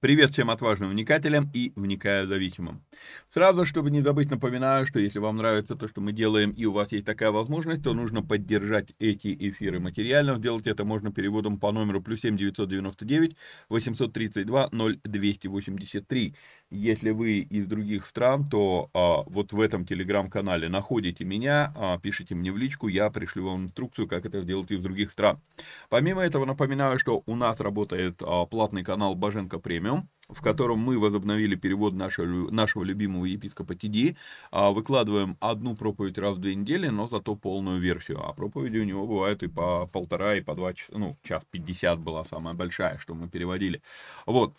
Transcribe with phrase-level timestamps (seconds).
[0.00, 2.82] Привет всем отважным вникателям и вникая зависимым.
[3.28, 6.72] Сразу, чтобы не забыть, напоминаю, что если вам нравится то, что мы делаем, и у
[6.72, 10.38] вас есть такая возможность, то нужно поддержать эти эфиры материально.
[10.38, 13.36] Сделать это можно переводом по номеру плюс 7 999
[13.68, 14.70] 832
[15.04, 16.34] 0283.
[16.70, 22.36] Если вы из других стран, то а, вот в этом телеграм-канале находите меня, а, пишите
[22.36, 25.40] мне в личку, я пришлю вам инструкцию, как это сделать из других стран.
[25.88, 29.89] Помимо этого, напоминаю, что у нас работает а, платный канал Боженко Премиум,
[30.28, 34.16] в котором мы возобновили перевод нашего, нашего любимого епископа Тиди,
[34.50, 38.84] а, выкладываем одну проповедь раз в две недели, но зато полную версию, а проповеди у
[38.84, 42.98] него бывают и по полтора, и по два часа, ну, час пятьдесят была самая большая,
[42.98, 43.82] что мы переводили.
[44.26, 44.54] Вот,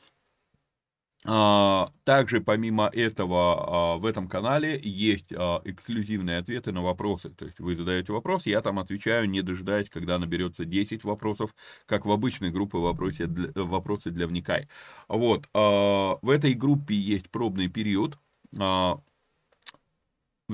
[1.23, 7.29] также помимо этого а, в этом канале есть а, эксклюзивные ответы на вопросы.
[7.29, 11.53] То есть вы задаете вопрос, я там отвечаю, не дожидаясь, когда наберется 10 вопросов,
[11.85, 14.67] как в обычной группе вопросы для, вопросы для вникай.
[15.07, 15.47] Вот.
[15.53, 18.17] В этой группе есть пробный период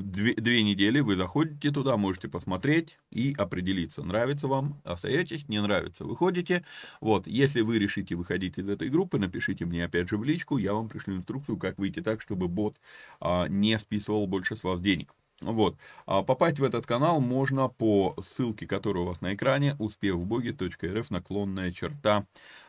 [0.02, 6.06] две, две недели вы заходите туда, можете посмотреть и определиться, нравится вам, остаетесь, не нравится,
[6.06, 6.64] выходите.
[7.02, 10.74] Вот, если вы решите выходить из этой группы, напишите мне опять же в личку, я
[10.74, 12.78] вам пришлю инструкцию, как выйти так, чтобы бот
[13.20, 15.14] а, не списывал больше с вас денег.
[15.42, 15.78] Вот.
[16.06, 21.72] А попасть в этот канал можно по ссылке, которая у вас на экране, успехвбоги.рф, наклонная
[21.72, 22.26] черта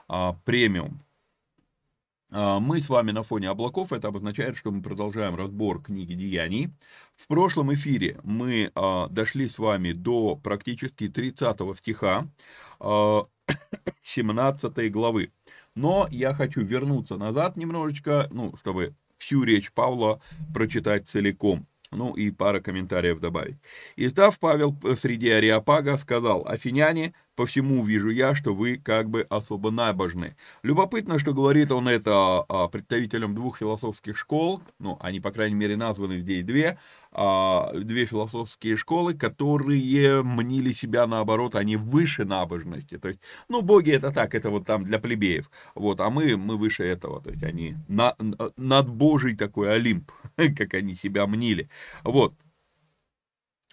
[0.07, 1.01] а, премиум.
[2.31, 6.71] А, мы с вами на фоне облаков, это обозначает, что мы продолжаем разбор книги Деяний.
[7.15, 12.29] В прошлом эфире мы а, дошли с вами до практически 30 стиха
[12.81, 13.25] а,
[14.03, 15.33] 17 главы.
[15.75, 20.21] Но я хочу вернуться назад немножечко, ну, чтобы всю речь Павла
[20.53, 21.67] прочитать целиком.
[21.91, 23.57] Ну и пара комментариев добавить.
[23.97, 29.71] Издав Павел среди Ариапага сказал, «Афиняне, по всему вижу я, что вы как бы особо
[29.71, 30.35] набожны».
[30.65, 35.77] Любопытно, что говорит он это а, представителям двух философских школ, ну, они, по крайней мере,
[35.77, 36.81] названы здесь две,
[37.13, 42.99] а, две философские школы, которые мнили себя наоборот, они выше набожности.
[42.99, 46.57] То есть, ну, боги это так, это вот там для плебеев, вот, а мы, мы
[46.57, 48.17] выше этого, то есть они на,
[48.57, 50.11] над Божий такой Олимп,
[50.57, 51.71] как они себя мнили.
[52.03, 52.35] Вот.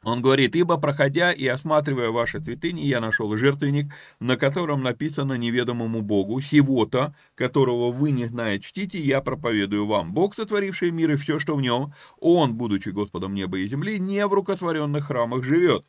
[0.06, 6.04] Он говорит, ибо проходя и осматривая ваши святыни, я нашел жертвенник, на котором написано неведомому
[6.04, 10.14] Богу, сего-то, которого вы не знаете, чтите, я проповедую вам.
[10.14, 14.28] Бог, сотворивший мир и все, что в нем, Он, будучи Господом неба и земли, не
[14.28, 15.88] в рукотворенных храмах живет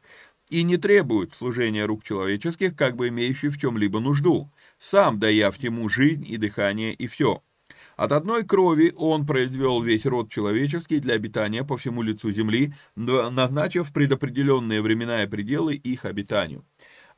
[0.49, 5.91] и не требует служения рук человеческих, как бы имеющих в чем-либо нужду, сам даяв ему
[5.91, 7.43] жизнь и дыхание и все.
[7.97, 13.93] От одной крови он произвел весь род человеческий для обитания по всему лицу земли, назначив
[13.93, 16.65] предопределенные времена и пределы их обитанию.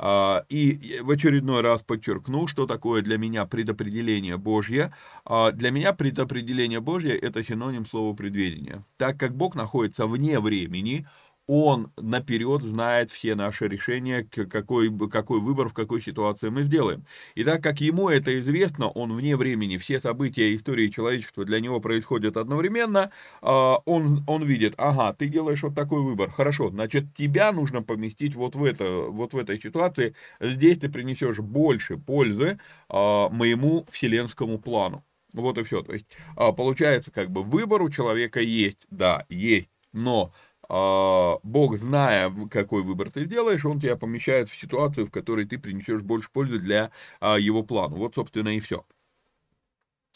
[0.01, 4.95] А, и в очередной раз подчеркну, что такое для меня предопределение Божье.
[5.25, 8.85] А, для меня предопределение Божье– это синоним слова предведения.
[8.97, 11.09] Так как Бог находится вне времени,
[11.49, 17.07] он наперед знает все наши решения, какой, какой выбор в какой ситуации мы сделаем.
[17.35, 21.81] И так как ему это известно, он вне времени, все события истории человечества для него
[21.81, 23.11] происходят одновременно,
[23.41, 28.35] а, он, он видит, ага, ты делаешь вот такой выбор, хорошо, значит, тебя нужно поместить
[28.35, 32.59] вот в, это, вот в этой ситуации, здесь ты принесешь больше пользы
[32.91, 35.03] а, моему вселенскому плану.
[35.33, 35.83] Вот и все.
[35.83, 36.07] То есть
[36.37, 40.33] а, получается, как бы выбор у человека есть, да, есть, но
[40.69, 46.03] Бог, зная, какой выбор ты сделаешь, Он тебя помещает в ситуацию, в которой ты принесешь
[46.03, 47.97] больше пользы для а, Его плана.
[47.97, 48.85] Вот, собственно, и все.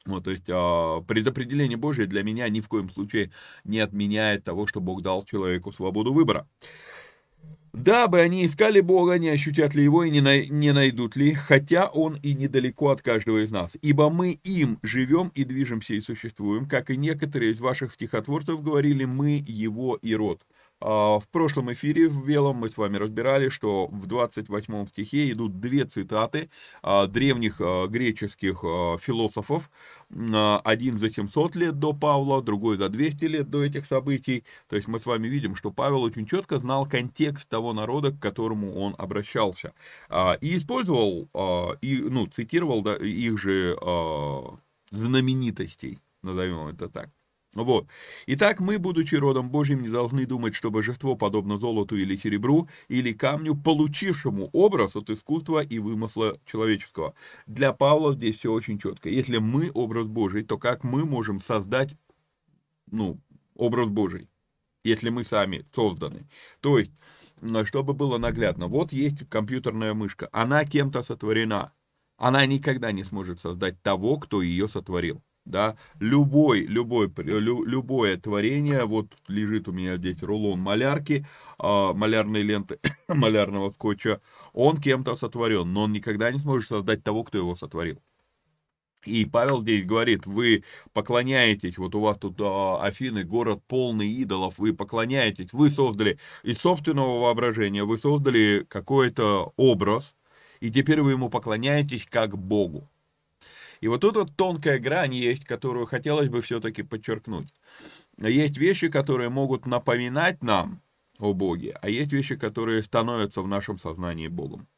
[0.05, 3.31] Вот, то есть а, предопределение Божье для меня ни в коем случае
[3.65, 6.49] не отменяет того, что Бог дал человеку свободу выбора.
[7.73, 11.87] Дабы они искали Бога, не ощутят ли Его и не, на, не найдут ли, хотя
[11.87, 13.73] Он и недалеко от каждого из нас.
[13.81, 19.07] Ибо мы им живем и движемся и существуем, как и некоторые из ваших стихотворцев говорили,
[19.07, 20.43] мы Его и род.
[20.85, 25.61] А, в прошлом эфире в Белом мы с вами разбирали, что в 28 стихе идут
[25.61, 26.51] две цитаты
[26.83, 28.63] а, древних а, греческих
[29.01, 29.71] философов.
[30.11, 34.45] Один за 700 лет до Павла, другой за 200 лет до этих событий.
[34.69, 38.19] То есть мы с вами видим, что Павел очень четко знал контекст того народа, к
[38.19, 39.73] которому он обращался.
[40.41, 41.31] И использовал,
[41.81, 43.77] и, ну, цитировал их же
[44.91, 47.11] знаменитостей, назовем это так.
[47.55, 47.87] Вот.
[48.27, 53.13] Итак, мы, будучи родом Божьим, не должны думать, что божество подобно золоту или серебру, или
[53.13, 57.15] камню, получившему образ от искусства и вымысла человеческого.
[57.47, 59.11] Для Павла здесь все очень четко.
[59.11, 61.95] Если мы образ Божий, то как мы можем создать,
[62.91, 63.21] ну,
[63.55, 64.31] образ Божий,
[64.83, 66.27] если мы сами созданы?
[66.61, 66.93] То есть,
[67.67, 71.75] чтобы было наглядно, вот есть компьютерная мышка, она кем-то сотворена,
[72.17, 78.85] она никогда не сможет создать того, кто ее сотворил да, любой, любой, лю, любое творение,
[78.85, 81.27] вот лежит у меня здесь рулон малярки,
[81.59, 82.79] э, малярной ленты,
[83.09, 84.21] малярного скотча,
[84.53, 88.01] он кем-то сотворен, но он никогда не сможет создать того, кто его сотворил.
[89.05, 90.63] И Павел здесь говорит, вы
[90.93, 96.59] поклоняетесь, вот у вас тут а, Афины, город полный идолов, вы поклоняетесь, вы создали из
[96.59, 100.15] собственного воображения, вы создали какой-то образ,
[100.61, 102.89] и теперь вы ему поклоняетесь как Богу.
[103.83, 107.53] И вот тут вот тонкая грань есть, которую хотелось бы все-таки подчеркнуть.
[108.17, 110.81] Есть вещи, которые могут напоминать нам
[111.19, 114.69] о Боге, а есть вещи, которые становятся в нашем сознании Богом.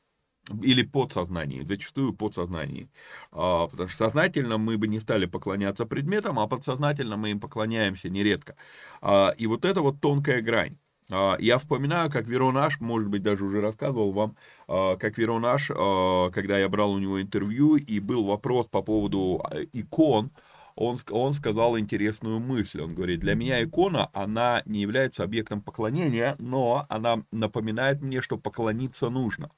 [0.63, 2.91] Или подсознании, зачастую подсознании.
[3.31, 8.09] А, потому что сознательно мы бы не стали поклоняться предметам, а подсознательно мы им поклоняемся
[8.09, 8.57] нередко.
[9.03, 10.79] А, и вот это вот тонкая грань.
[11.11, 14.37] А, я вспоминаю, как Веронаш, может быть, даже уже рассказывал вам,
[14.69, 19.43] а, как Веронаш, а, когда я брал у него интервью, и был вопрос по поводу
[19.73, 20.31] икон,
[20.77, 22.81] он, он сказал интересную мысль.
[22.81, 28.39] Он говорит, для меня икона, она не является объектом поклонения, но она напоминает мне, что
[28.39, 29.51] поклониться нужно.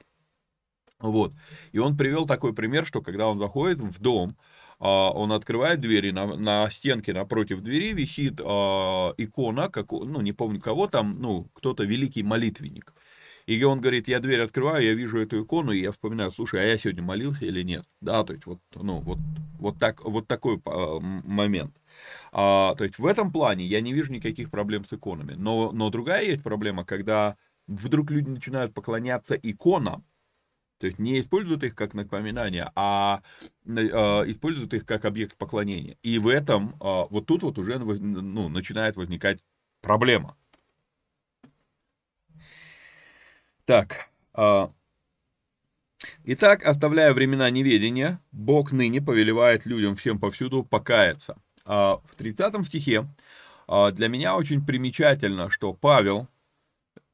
[0.99, 1.35] Вот.
[1.73, 4.37] И он привел такой пример, что когда он заходит в дом,
[4.79, 10.61] он открывает двери, на, на стенке напротив двери висит а, икона, как, ну, не помню
[10.61, 12.93] кого там, ну, кто-то великий молитвенник.
[13.47, 16.65] И он говорит, я дверь открываю, я вижу эту икону, и я вспоминаю, слушай, а
[16.65, 17.87] я сегодня молился или нет?
[18.01, 19.19] Да, то есть вот, ну, вот,
[19.59, 21.75] вот, так, вот такой а, момент.
[22.33, 25.35] А, то есть в этом плане я не вижу никаких проблем с иконами.
[25.35, 27.37] Но, но другая есть проблема, когда
[27.69, 30.05] вдруг люди начинают поклоняться иконам,
[30.79, 33.23] то есть не используют их как напоминание, а
[33.65, 35.97] э, э, используют их как объект поклонения.
[36.03, 39.43] И в этом, э, вот тут вот уже ну, начинает возникать
[39.81, 40.37] проблема.
[43.65, 44.11] Так.
[46.25, 51.37] Итак, оставляя времена неведения, Бог ныне повелевает людям всем повсюду покаяться.
[51.65, 53.09] В 30 стихе
[53.67, 56.29] для меня очень примечательно, что Павел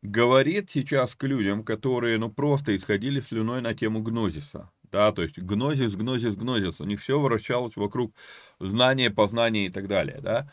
[0.02, 4.70] говорит сейчас к людям, которые ну просто исходили слюной на тему гнозиса.
[4.90, 6.78] Да, то есть гнозис, гнозис, гнозис.
[6.80, 8.14] У них все вращалось вокруг
[8.60, 10.20] знания, познания и так далее.
[10.20, 10.52] Да?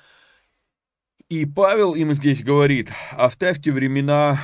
[1.28, 4.40] И Павел им здесь говорит, оставьте времена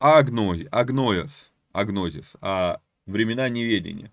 [0.00, 4.12] агнози, агноис, агнозис, а времена неведения.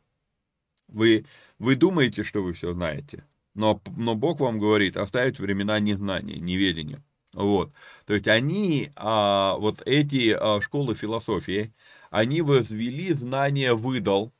[0.87, 1.25] Вы,
[1.57, 3.25] вы думаете, что вы все знаете,
[3.55, 7.03] но, но Бог вам говорит оставить времена незнания, неведения.
[7.35, 7.73] Вот.
[8.05, 11.73] То есть они, а, вот эти а, школы философии,
[12.09, 14.33] они возвели знание выдал.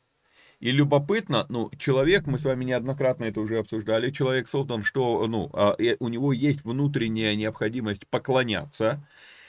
[0.62, 5.50] И любопытно, ну, человек, мы с вами неоднократно это уже обсуждали, человек создан, что, ну,
[5.54, 9.06] а, у него есть внутренняя необходимость поклоняться,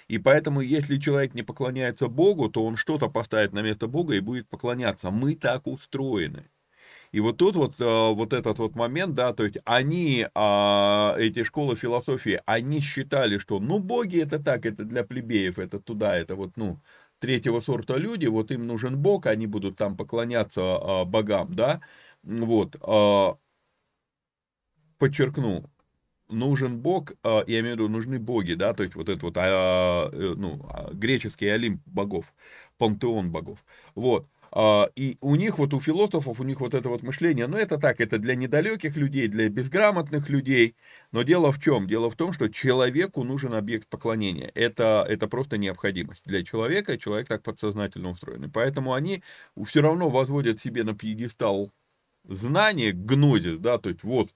[0.08, 4.20] и поэтому, если человек не поклоняется Богу, то он что-то поставит на место Бога и
[4.20, 5.10] будет поклоняться.
[5.10, 6.48] Мы так устроены.
[7.12, 11.44] И вот тут вот, э, вот этот вот момент, да, то есть они, а, эти
[11.44, 16.34] школы философии, они считали, что, ну, боги это так, это для плебеев, это туда, это
[16.36, 16.80] вот, ну,
[17.18, 21.80] третьего сорта люди, вот им нужен бог, они будут там поклоняться а, богам, да,
[22.22, 23.38] вот, а,
[24.98, 25.64] подчеркну,
[26.28, 30.34] нужен бог, я имею в виду, нужны боги, да, то есть вот этот вот, э,
[30.36, 30.60] ну,
[30.92, 32.34] греческий олимп богов,
[32.78, 34.26] пантеон богов, вот,
[34.94, 38.00] и у них вот, у философов, у них вот это вот мышление, ну это так,
[38.00, 40.76] это для недалеких людей, для безграмотных людей,
[41.12, 41.86] но дело в чем?
[41.86, 47.28] Дело в том, что человеку нужен объект поклонения, это, это просто необходимость для человека, человек
[47.28, 49.22] так подсознательно устроен, и поэтому они
[49.66, 51.70] все равно возводят себе на пьедестал
[52.24, 54.30] знание, гнозис, да, то есть вот,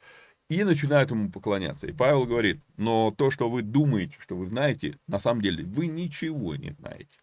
[0.51, 1.87] и начинают ему поклоняться.
[1.87, 5.87] И Павел говорит, но то, что вы думаете, что вы знаете, на самом деле вы
[5.87, 7.17] ничего не знаете.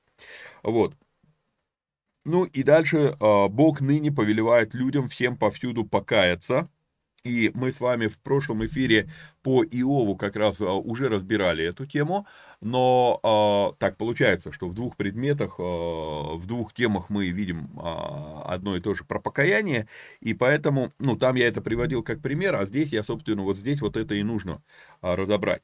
[0.64, 0.96] Вот.
[2.28, 6.70] Ну и дальше а, Бог ныне повелевает людям всем повсюду покаяться,
[7.24, 9.10] и мы с вами в прошлом эфире
[9.44, 12.28] по Иову как раз а, уже разбирали эту тему,
[12.60, 18.82] но а, так получается, что в двух предметах, в двух темах мы видим одно и
[18.82, 19.88] то же про покаяние,
[20.20, 23.80] и поэтому, ну, там я это приводил как пример, а здесь я, собственно, вот здесь
[23.80, 24.62] вот это и нужно
[25.02, 25.64] разобрать.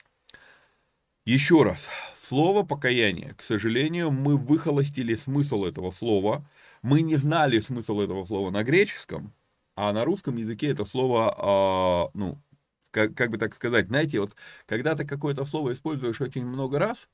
[1.26, 6.46] Еще раз, слово покаяние, к сожалению, мы выхолостили смысл этого слова,
[6.82, 9.34] мы не знали смысл этого слова на греческом,
[9.76, 12.42] а на русском языке это слово, а, ну,
[12.92, 17.08] как, как бы так сказать, знаете, вот когда ты какое-то слово используешь очень много раз,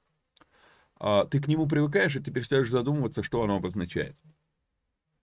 [0.99, 4.15] а, ты к нему привыкаешь, и ты перестаешь задумываться, что оно обозначает.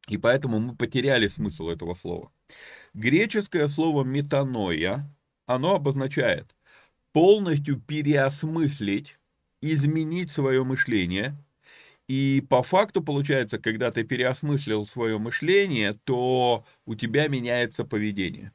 [0.09, 2.31] И поэтому мы потеряли смысл этого слова.
[2.95, 5.13] Греческое слово метаноя,
[5.47, 6.56] оно обозначает
[7.17, 9.19] полностью переосмыслить,
[9.63, 11.35] изменить свое мышление–
[12.09, 18.53] и по факту получается, когда ты переосмыслил свое мышление, то у тебя меняется поведение.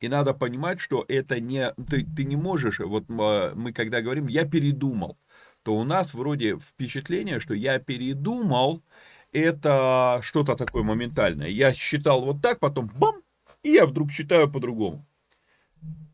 [0.00, 1.72] И надо понимать, что это не...
[1.88, 2.78] Ты, ты не можешь...
[2.78, 5.18] Вот мы когда говорим «я передумал»,
[5.62, 8.82] то у нас вроде впечатление, что «я передумал»
[9.32, 11.48] это что-то такое моментальное.
[11.48, 13.16] Я считал вот так, потом бам,
[13.62, 15.04] и я вдруг считаю по-другому.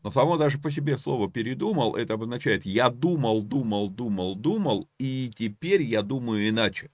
[0.03, 5.31] Но само даже по себе слово «передумал» это обозначает «я думал, думал, думал, думал, и
[5.37, 6.89] теперь я думаю иначе».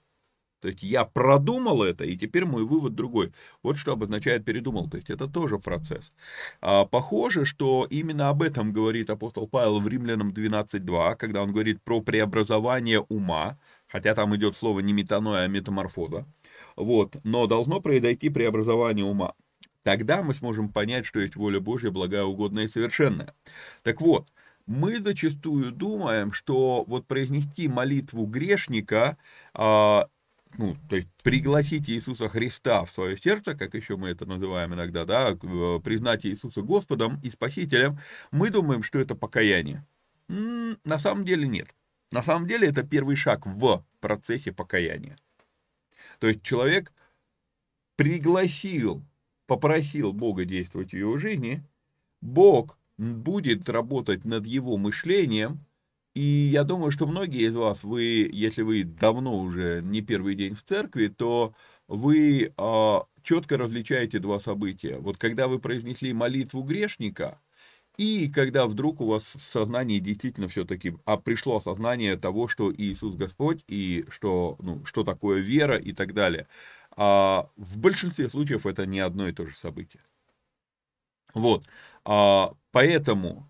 [0.60, 3.32] То есть я продумал это, и теперь мой вывод другой.
[3.62, 4.90] Вот что обозначает передумал.
[4.90, 6.12] То есть это тоже процесс.
[6.60, 11.80] А, похоже, что именно об этом говорит апостол Павел в Римлянам 12.2, когда он говорит
[11.82, 13.56] про преобразование ума,
[13.86, 16.26] хотя там идет слово не метаноя, а метаморфоза.
[16.74, 17.16] Вот.
[17.22, 19.34] Но должно произойти преобразование ума.
[19.88, 23.34] Тогда мы сможем понять, что есть воля Божья, благая, угодная и совершенная.
[23.82, 24.28] Так вот,
[24.66, 29.16] мы зачастую думаем, что вот произнести молитву грешника,
[29.54, 30.10] а,
[30.58, 35.06] ну, то есть пригласить Иисуса Христа в свое сердце, как еще мы это называем иногда,
[35.06, 37.98] да, признать Иисуса Господом и Спасителем,
[38.30, 39.86] мы думаем, что это покаяние.
[40.28, 41.74] М-м, на самом деле нет.
[42.12, 45.16] На самом деле это первый шаг в процессе покаяния.
[46.18, 46.92] То есть человек
[47.96, 49.02] пригласил
[49.48, 51.64] попросил Бога действовать в его жизни,
[52.20, 55.64] Бог будет работать над его мышлением,
[56.14, 60.54] и я думаю, что многие из вас, вы, если вы давно уже не первый день
[60.54, 61.54] в церкви, то
[61.86, 64.98] вы а, четко различаете два события.
[64.98, 67.40] Вот когда вы произнесли молитву грешника,
[67.96, 73.14] и когда вдруг у вас в сознании действительно все-таки а пришло осознание того, что Иисус
[73.14, 76.48] Господь, и что, ну, что такое вера и так далее–
[77.00, 80.02] а в большинстве случаев это не одно и то же событие.
[81.32, 81.64] Вот.
[82.04, 83.48] А, поэтому,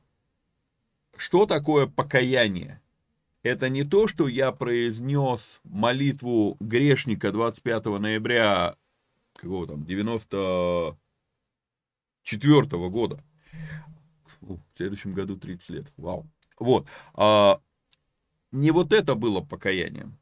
[1.16, 2.80] что такое покаяние?
[3.42, 8.76] это не то, что я произнес молитву грешника 25 ноября,
[9.34, 10.96] какого там, 94
[12.76, 13.22] -го года.
[14.40, 15.92] В следующем году 30 лет.
[15.96, 16.26] Вау.
[16.58, 16.86] Вот.
[17.14, 17.60] А,
[18.52, 20.18] не вот это было покаянием.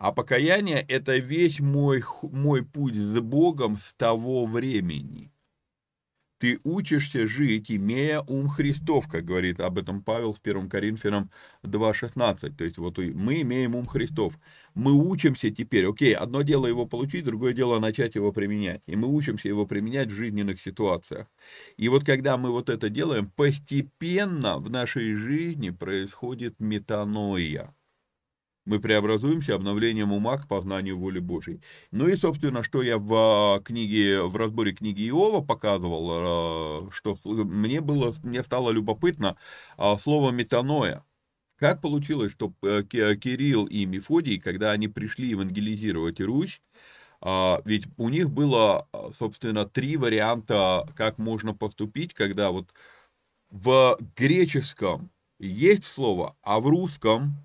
[0.00, 5.30] А покаяние– это весь мой, мой путь с Богом с того времени.
[6.38, 11.30] Ты учишься жить, имея ум Христов, как говорит об этом Павел в 1 Коринфянам
[11.64, 12.56] 2.16.
[12.56, 14.38] То есть вот мы имеем ум Христов.
[14.72, 18.80] Мы учимся теперь, окей, одно дело его получить, другое дело начать его применять.
[18.86, 21.26] И мы учимся его применять в жизненных ситуациях.
[21.76, 27.74] И вот когда мы вот это делаем, постепенно в нашей жизни происходит метаноия
[28.64, 31.62] мы преобразуемся обновлением ума к познанию воли Божьей.
[31.90, 37.18] Ну и, собственно, что я в а, книге, в разборе книги Иова показывал, а, что
[37.24, 39.36] мне было, мне стало любопытно
[39.76, 41.04] а, слово метаноя.
[41.56, 46.62] Как получилось, что э, Кирилл и Мефодий, когда они пришли евангелизировать Русь,
[47.66, 48.88] ведь у них было,
[49.18, 52.70] собственно, три варианта, как можно поступить, когда вот
[53.50, 57.36] в греческом есть слово, а в русском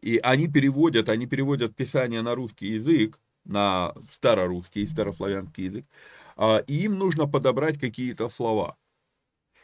[0.00, 5.86] и они переводят, они переводят Писание на русский язык, на старорусский, старославянский язык,
[6.36, 8.76] а, и им нужно подобрать какие-то слова.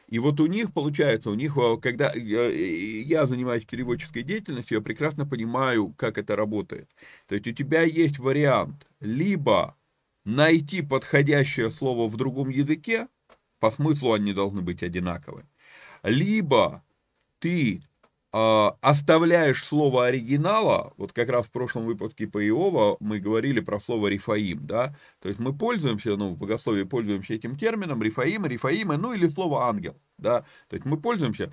[0.08, 5.26] И вот у них, получается, у них, э, когда я занимаюсь переводческой деятельностью, я прекрасно
[5.26, 6.90] понимаю, как это работает.
[7.26, 9.76] То есть у тебя есть вариант либо
[10.24, 13.08] найти подходящее слово в другом языке,
[13.60, 15.46] по смыслу они должны быть одинаковы,
[16.02, 16.84] либо
[17.38, 17.93] ты а,
[18.34, 24.08] оставляешь слово оригинала, вот как раз в прошлом выпуске по Иова мы говорили про слово
[24.08, 29.12] рифаим, да, то есть мы пользуемся, ну, в богословии пользуемся этим термином, рифаим, рифаимы, ну,
[29.12, 31.52] или слово ангел, да, то есть мы пользуемся,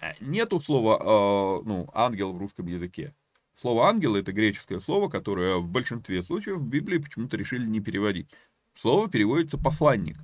[0.00, 3.14] э, нету слова, а, ну, ангел в русском языке,
[3.58, 8.28] Слово ангел это греческое слово, которое в большинстве случаев в Библии почему-то решили не переводить.
[8.78, 10.18] Слово переводится посланник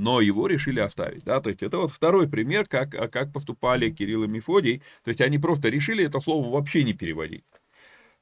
[0.00, 3.90] но его решили оставить, да, то есть это вот второй пример, как, а, как поступали
[3.90, 7.44] Кирилл и Мефодий, то есть они просто решили это слово вообще не переводить.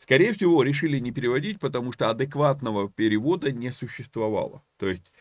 [0.00, 4.62] Скорее всего, решили не переводить, потому что адекватного перевода не существовало.
[4.76, 5.12] То есть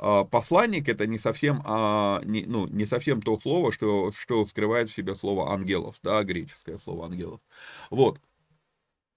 [0.00, 4.90] а, посланник это не совсем, а, не, ну, не совсем то слово, что, что скрывает
[4.90, 7.40] в себе слово ангелов, да, греческое слово ангелов.
[7.90, 8.20] Вот.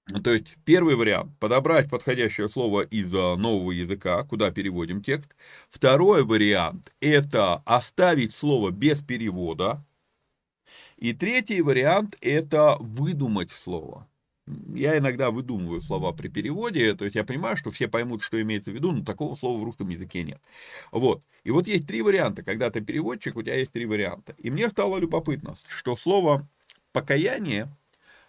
[0.10, 5.34] Ну, то есть первый вариант– подобрать подходящее слово из нового языка, куда переводим текст.
[5.70, 9.84] Второй вариант– это оставить слово без перевода.
[10.98, 14.08] И третий вариант– это выдумать слово.
[14.76, 18.72] Я иногда выдумываю слова при переводе, то есть я понимаю, что все поймут, что имеется
[18.72, 20.42] в виду, но такого слова в русском языке нет.
[20.92, 21.24] Вот.
[21.46, 22.44] И вот есть три варианта.
[22.44, 24.36] Когда ты переводчик, у тебя есть три варианта.
[24.38, 26.46] И мне стало любопытно, что слово
[26.92, 27.70] «покаяние»,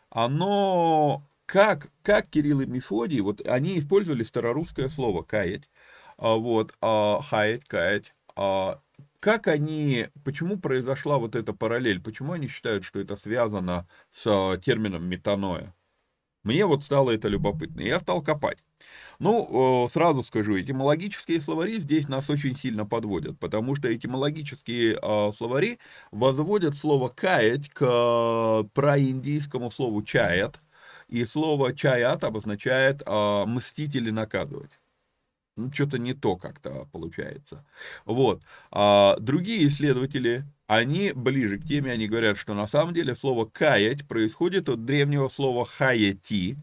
[0.08, 5.68] оно как, как Кирилл и Мефодий, вот они использовали старорусское слово «каять»,
[6.16, 8.80] а, вот, а, «хаять», «каять», а,
[9.20, 15.04] как они, почему произошла вот эта параллель, почему они считают, что это связано с термином
[15.04, 15.74] метаноя?
[16.42, 18.58] Мне вот стало это любопытно, я стал копать.
[19.18, 24.98] Ну, сразу скажу, этимологические словари здесь нас очень сильно подводят, потому что этимологические
[25.32, 25.78] словари
[26.10, 30.60] возводят слово «каять» к проиндийскому слову «чаят»,
[31.14, 34.80] и слово чаят обозначает э, мстить или наказывать.
[35.56, 37.64] Ну, что-то не то как-то получается.
[38.04, 38.42] Вот.
[38.72, 44.08] А другие исследователи, они ближе к теме, они говорят, что на самом деле слово «каять»
[44.08, 46.56] происходит от древнего слова «хаяти»,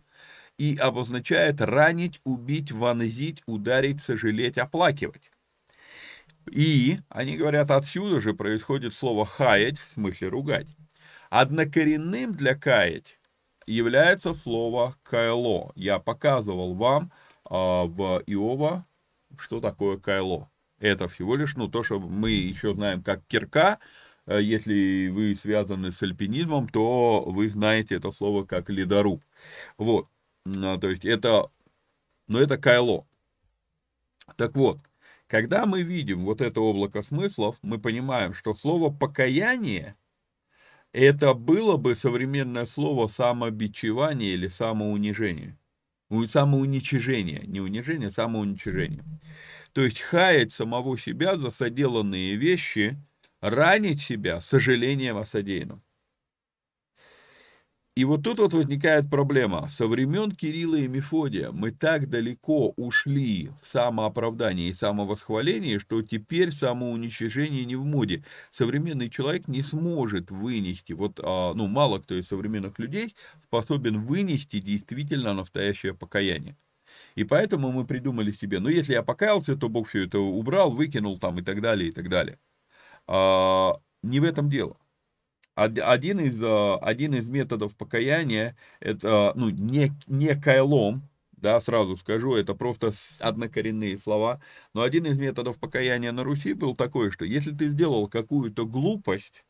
[0.58, 5.32] и обозначает ранить, убить, вонзить, ударить, сожалеть, оплакивать.
[6.52, 10.68] И, они говорят, отсюда же происходит слово «хаять», в смысле ругать.
[11.30, 13.21] Однокоренным для «каять»
[13.68, 15.72] является слово «кайло».
[15.76, 17.12] Я показывал вам
[17.46, 18.86] а, в Иова,
[19.38, 20.50] что такое «кайло».
[20.80, 23.80] Это всего лишь, ну, то, что мы еще знаем как кирка,
[24.26, 29.24] а, если вы связаны с альпинизмом, то вы знаете это слово как ледоруб.
[29.78, 30.08] Вот,
[30.46, 31.50] а, то есть это,
[32.28, 33.06] ну, это кайло.
[34.38, 34.80] Так вот,
[35.28, 39.96] когда мы видим вот это облако смыслов, мы понимаем, что слово «покаяние»
[40.94, 45.58] это было бы современное слово самобичевание или самоунижение.
[46.28, 49.04] Самоуничижение, не унижение, а самоуничижение.
[49.74, 52.98] То есть хаять самого себя за соделанные вещи,
[53.42, 55.84] ранить себя сожалением о содеянном.
[57.96, 59.68] И вот тут вот возникает проблема.
[59.68, 66.54] Со времен Кирилла и Мефодия мы так далеко ушли в самооправдание и самовосхваление, что теперь
[66.54, 68.24] самоуничижение не в моде.
[68.52, 74.62] Современный человек не сможет вынести, вот, а, ну, мало кто из современных людей способен вынести
[74.62, 76.56] действительно настоящее покаяние.
[77.16, 81.20] И поэтому мы придумали себе, ну, если я покаялся, то Бог все это убрал, выкинул
[81.20, 82.40] там и так далее, и так далее.
[83.08, 84.78] А, не в этом дело.
[85.56, 92.36] Один из, э, один из методов покаяния, это, ну, не, не кайлом, да, сразу скажу,
[92.36, 94.42] это просто однокоренные слова,
[94.74, 99.44] но один из методов покаяния на Руси был такой, что если ты сделал какую-то глупость,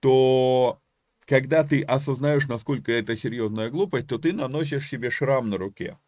[0.00, 0.80] то
[1.26, 5.98] когда ты осознаешь, насколько это серьезная глупость, то ты наносишь себе шрам на руке.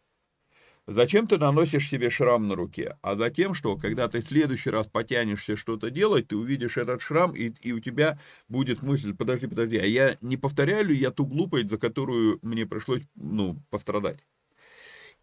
[0.91, 2.97] Зачем ты наносишь себе шрам на руке?
[3.03, 7.03] А за тем, что когда ты в следующий раз потянешься что-то делать, ты увидишь этот
[7.03, 11.11] шрам, и, и у тебя будет мысль, подожди, подожди, а я не повторяю ли я
[11.11, 14.17] ту глупость, за которую мне пришлось, ну, пострадать?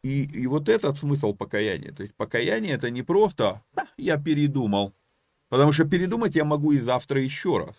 [0.04, 1.90] И, и вот этот смысл покаяния.
[1.90, 3.60] То есть покаяние это не просто
[3.96, 4.94] «я передумал»,
[5.48, 7.74] потому что передумать я могу и завтра еще раз.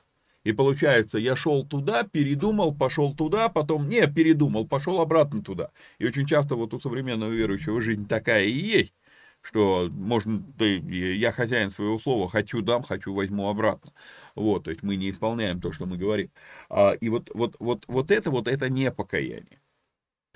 [0.48, 5.72] И получается, я шел туда, передумал, пошел туда, потом не передумал, пошел обратно туда.
[6.00, 8.94] И очень часто вот у современного верующего жизнь такая и есть,
[9.42, 13.92] что можно, да, я хозяин своего слова, хочу дам, хочу возьму обратно.
[14.36, 16.32] Вот, то есть мы не исполняем то, что мы говорим.
[16.70, 19.60] А, и вот, вот, вот, вот это вот, это не покаяние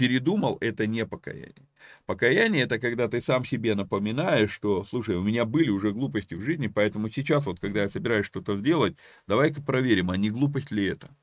[0.01, 1.67] передумал, это не покаяние.
[2.07, 6.41] Покаяние это когда ты сам себе напоминаешь, что, слушай, у меня были уже глупости в
[6.41, 8.95] жизни, поэтому сейчас вот, когда я собираюсь что-то сделать,
[9.27, 11.15] давай-ка проверим, а не глупость ли это.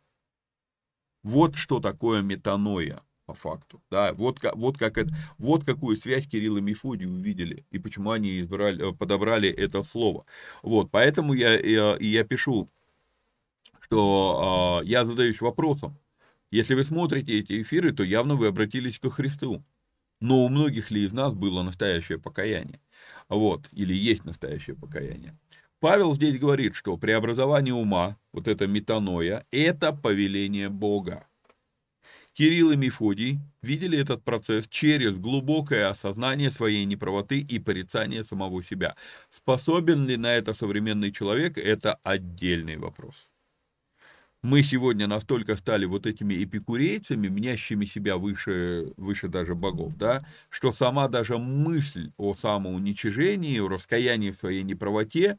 [1.24, 3.82] Вот что такое метаноя по факту.
[3.90, 8.38] Да, вот, вот, как это, вот какую связь Кирилл и Мефодий увидели, и почему они
[8.38, 10.24] избрали, подобрали это слово.
[10.62, 12.70] Вот, поэтому я, я, я пишу,
[13.80, 15.98] что э, я задаюсь вопросом,
[16.50, 19.62] если вы смотрите эти эфиры, то явно вы обратились ко Христу.
[20.20, 22.80] Но у многих ли из нас было настоящее покаяние?
[23.28, 25.38] Вот, или есть настоящее покаяние.
[25.80, 31.28] Павел здесь говорит, что преобразование ума, вот это метаноя, это повеление Бога.
[32.32, 38.96] Кирилл и Мефодий видели этот процесс через глубокое осознание своей неправоты и порицание самого себя.
[39.30, 43.28] Способен ли на это современный человек, это отдельный вопрос
[44.42, 50.72] мы сегодня настолько стали вот этими эпикурейцами, мнящими себя выше, выше даже богов, да, что
[50.72, 55.38] сама даже мысль о самоуничижении, о раскаянии в своей неправоте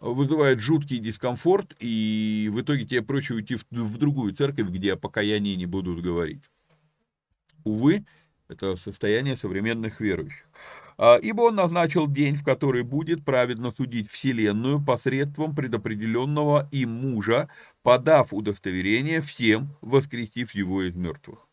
[0.00, 4.96] вызывает жуткий дискомфорт, и в итоге тебе проще уйти в, в другую церковь, где о
[4.96, 6.44] покаянии не будут говорить.
[7.64, 8.04] Увы,
[8.48, 10.46] это состояние современных верующих.
[10.98, 17.48] А, ибо он назначил день, в который будет праведно судить вселенную посредством предопределенного им мужа,
[17.86, 21.46] подав удостоверение всем, воскресив его из мертвых.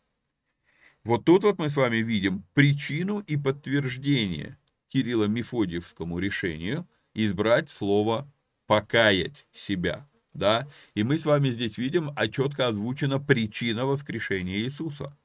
[1.04, 8.28] Вот тут вот мы с вами видим причину и подтверждение Кирилла Мефодиевскому решению избрать слово
[8.66, 10.08] «покаять себя».
[10.32, 10.66] Да?
[10.94, 15.16] И мы с вами здесь видим, а четко озвучена причина воскрешения Иисуса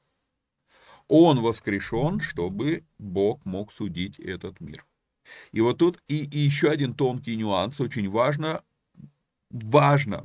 [1.08, 4.86] –он воскрешен, чтобы Бог мог судить этот мир.
[5.50, 8.62] И вот тут и, и еще один тонкий нюанс, очень важно,
[9.50, 10.24] важно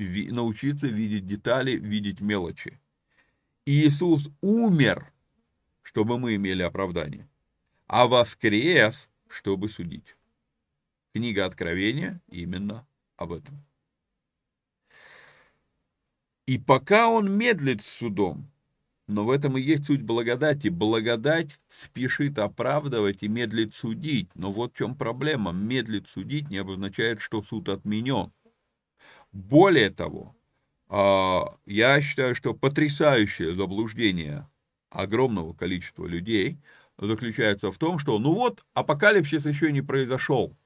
[0.00, 2.78] ви, научиться видеть детали, видеть мелочи.
[3.66, 5.12] Иисус умер,
[5.82, 7.28] чтобы мы имели оправдание,
[7.86, 10.16] а воскрес, чтобы судить.
[11.12, 12.86] Книга Откровения именно
[13.16, 13.64] об этом.
[16.46, 18.50] И пока он медлит с судом,
[19.10, 20.68] но в этом и есть суть благодати.
[20.68, 24.30] Благодать спешит оправдывать и медлит судить.
[24.36, 25.50] Но вот в чем проблема.
[25.50, 28.32] Медлит судить не обозначает, что суд отменен.
[29.32, 30.36] Более того,
[30.88, 34.48] а, я считаю, что потрясающее заблуждение
[34.90, 36.58] огромного количества людей
[36.98, 40.56] заключается в том, что ну вот апокалипсис еще не произошел.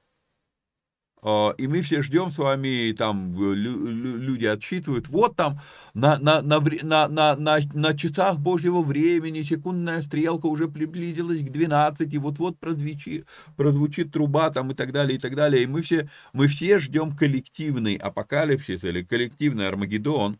[1.27, 5.59] А, и мы все ждем с вами, там люди отсчитывают, вот там
[5.95, 11.49] на, на, на, на, на, на, на часах Божьего времени секундная стрелка уже приблизилась к
[11.51, 13.25] 12, и вот-вот прозвучит,
[13.57, 15.63] прозвучит труба там и так далее, и так далее.
[15.63, 20.37] И мы все, мы все ждем коллективный апокалипсис или коллективный Армагеддон,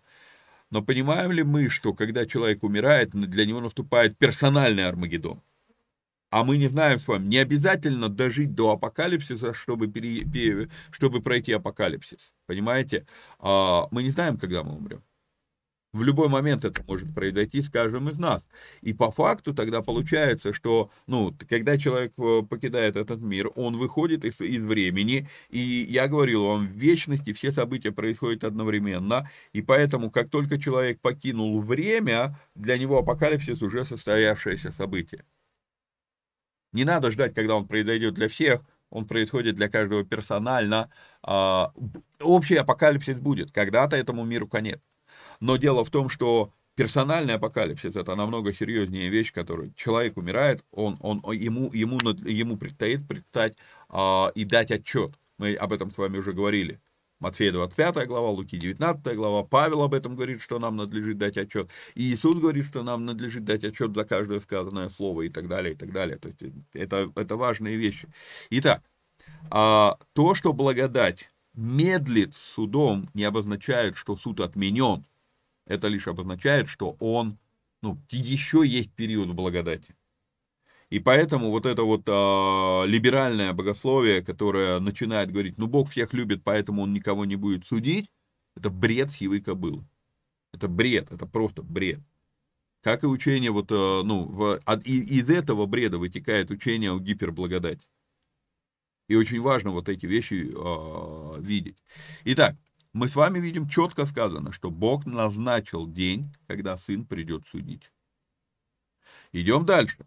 [0.70, 5.42] но понимаем ли мы, что когда человек умирает, для него наступает персональный Армагеддон?
[6.36, 11.54] А мы не знаем с вами, не обязательно дожить до апокалипсиса, чтобы, пере, чтобы пройти
[11.54, 12.20] апокалипсис.
[12.46, 13.08] Понимаете?
[13.40, 15.02] А, мы не знаем, когда мы умрем.
[15.94, 18.44] В любой момент это может произойти с каждым из нас.
[18.82, 24.26] И по факту тогда получается, что, ну, когда человек э, покидает этот мир, он выходит
[24.26, 30.12] из, из времени, и я говорил вам, в вечности все события происходят одновременно, и поэтому,
[30.12, 35.24] как только человек покинул время, для него апокалипсис уже состоявшееся событие.
[36.76, 40.90] Не надо ждать, когда он произойдет для всех, он происходит для каждого персонально.
[41.24, 41.72] А,
[42.20, 44.82] общий апокалипсис будет, когда-то этому миру конец.
[45.40, 50.98] Но дело в том, что персональный апокалипсис это намного серьезнее вещь, которую человек умирает, он,
[51.00, 53.56] он, ему, ему, ему предстоит предстать
[53.88, 55.14] а, и дать отчет.
[55.38, 56.82] Мы об этом с вами уже говорили.
[57.20, 61.70] Матфея 25 глава, Луки 19 глава, Павел об этом говорит, что нам надлежит дать отчет.
[61.94, 65.74] И Иисус говорит, что нам надлежит дать отчет за каждое сказанное слово и так далее,
[65.74, 66.18] и так далее.
[66.18, 66.42] То есть
[66.74, 68.10] это, это важные вещи.
[68.50, 68.84] Итак,
[69.50, 75.06] а, то, что благодать медлит с судом, не обозначает, что суд отменен.
[75.66, 77.38] Это лишь обозначает, что он,
[77.82, 79.95] ну, еще есть период благодати.
[80.90, 86.44] И поэтому вот это вот э, либеральное богословие, которое начинает говорить, ну Бог всех любит,
[86.44, 88.12] поэтому он никого не будет судить,
[88.56, 89.86] это бред сивой кобылы.
[90.54, 92.00] Это бред, это просто бред.
[92.82, 97.00] Как и учение, вот, э, ну, в, от, и, из этого бреда вытекает учение о
[97.00, 97.88] гиперблагодати.
[99.08, 101.84] И очень важно вот эти вещи э, видеть.
[102.26, 102.56] Итак,
[102.94, 107.92] мы с вами видим четко сказано, что Бог назначил день, когда Сын придет судить.
[109.32, 110.06] Идем дальше.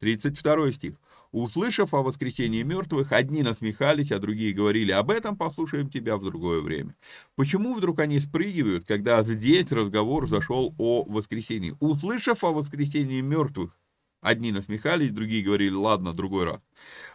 [0.00, 0.94] 32 стих.
[1.32, 6.60] «Услышав о воскресении мертвых, одни насмехались, а другие говорили, об этом послушаем тебя в другое
[6.60, 6.94] время».
[7.34, 11.74] Почему вдруг они спрыгивают, когда здесь разговор зашел о воскресении?
[11.80, 13.78] Услышав о воскресении мертвых,
[14.20, 16.60] одни насмехались, другие говорили, ладно, другой раз.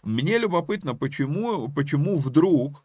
[0.04, 2.84] Мне любопытно, почему, почему вдруг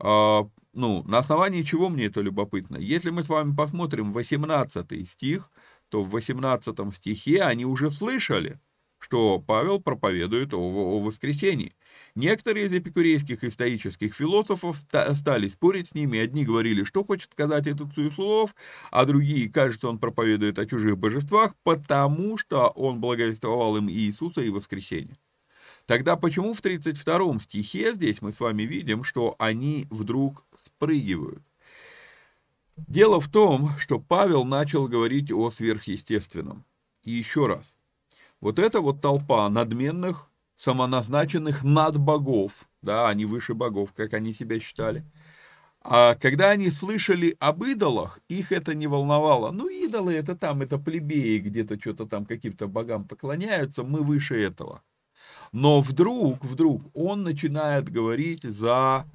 [0.00, 2.76] а, ну, на основании чего мне это любопытно?
[2.76, 5.50] Если мы с вами посмотрим 18 стих,
[5.88, 8.60] то в 18 стихе они уже слышали,
[9.04, 11.74] что Павел проповедует о, о воскресении.
[12.14, 16.18] Некоторые из эпикурейских и стоических философов стали спорить с ними.
[16.18, 18.54] Одни говорили, что хочет сказать этот суеслов,
[18.90, 24.48] а другие, кажется, он проповедует о чужих божествах, потому что он благовествовал им Иисуса и
[24.48, 25.16] воскресение.
[25.84, 31.42] Тогда почему в 32 стихе здесь мы с вами видим, что они вдруг спрыгивают.
[32.78, 36.64] Дело в том, что Павел начал говорить о сверхъестественном.
[37.02, 37.73] И еще раз,
[38.44, 42.52] вот эта вот толпа надменных, самоназначенных над богов,
[42.82, 45.02] да, они выше богов, как они себя считали,
[45.80, 49.50] а когда они слышали об идолах, их это не волновало.
[49.50, 54.82] Ну, идолы это там, это плебеи, где-то что-то там каким-то богам поклоняются, мы выше этого.
[55.52, 59.06] Но вдруг, вдруг он начинает говорить за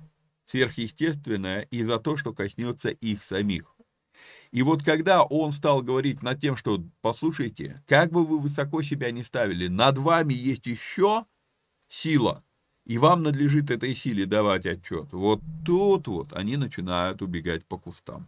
[0.47, 3.75] сверхъестественное и за то, что коснется их самих.
[4.51, 9.11] И вот когда он стал говорить над тем, что, послушайте, как бы вы высоко себя
[9.11, 11.25] не ставили, над вами есть еще
[11.87, 12.43] сила,
[12.85, 15.11] и вам надлежит этой силе давать отчет.
[15.11, 18.27] Вот тут вот они начинают убегать по кустам.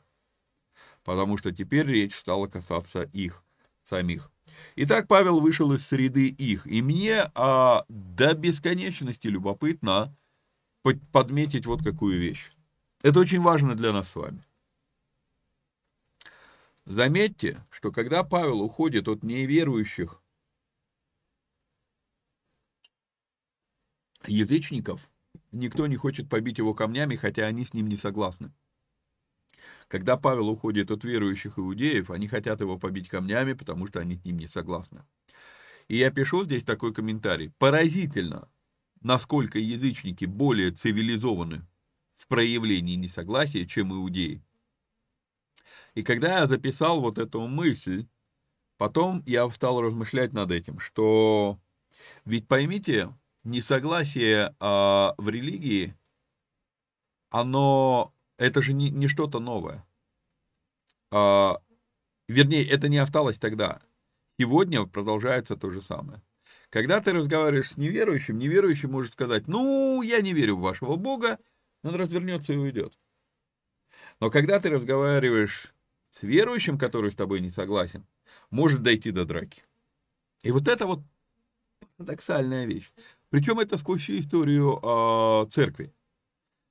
[1.04, 3.44] Потому что теперь речь стала касаться их
[3.90, 4.30] самих.
[4.76, 6.68] Итак, Павел вышел из среды их.
[6.68, 10.16] И мне а, до бесконечности любопытно,
[11.12, 12.52] подметить вот какую вещь.
[13.02, 14.44] Это очень важно для нас с вами.
[16.86, 20.24] Заметьте, что когда Павел уходит от неверующих
[24.26, 25.10] язычников,
[25.52, 28.52] никто не хочет побить его камнями, хотя они с ним не согласны.
[29.88, 34.24] Когда Павел уходит от верующих иудеев, они хотят его побить камнями, потому что они с
[34.24, 35.04] ним не согласны.
[35.88, 37.52] И я пишу здесь такой комментарий.
[37.60, 38.50] Поразительно,
[39.02, 41.68] насколько язычники более цивилизованы
[42.16, 44.42] в проявлении несогласия, чем иудеи.
[45.96, 48.08] И когда я записал вот эту мысль,
[48.78, 51.60] потом я стал размышлять над этим, что
[52.26, 55.96] ведь поймите, несогласие а, в религии,
[57.30, 59.86] оно, это же не, не что-то новое.
[61.12, 61.62] А,
[62.28, 63.82] вернее, это не осталось тогда.
[64.40, 66.22] Сегодня продолжается то же самое.
[66.70, 71.38] Когда ты разговариваешь с неверующим, неверующий может сказать, ну, я не верю в вашего Бога,
[71.84, 72.98] он развернется и уйдет.
[74.20, 75.74] Но когда ты разговариваешь
[76.12, 78.06] с верующим, который с тобой не согласен,
[78.50, 79.64] может дойти до драки.
[80.44, 81.02] И вот это вот
[81.98, 82.92] парадоксальная вещь.
[83.30, 85.94] Причем это сквозь всю историю э, церкви.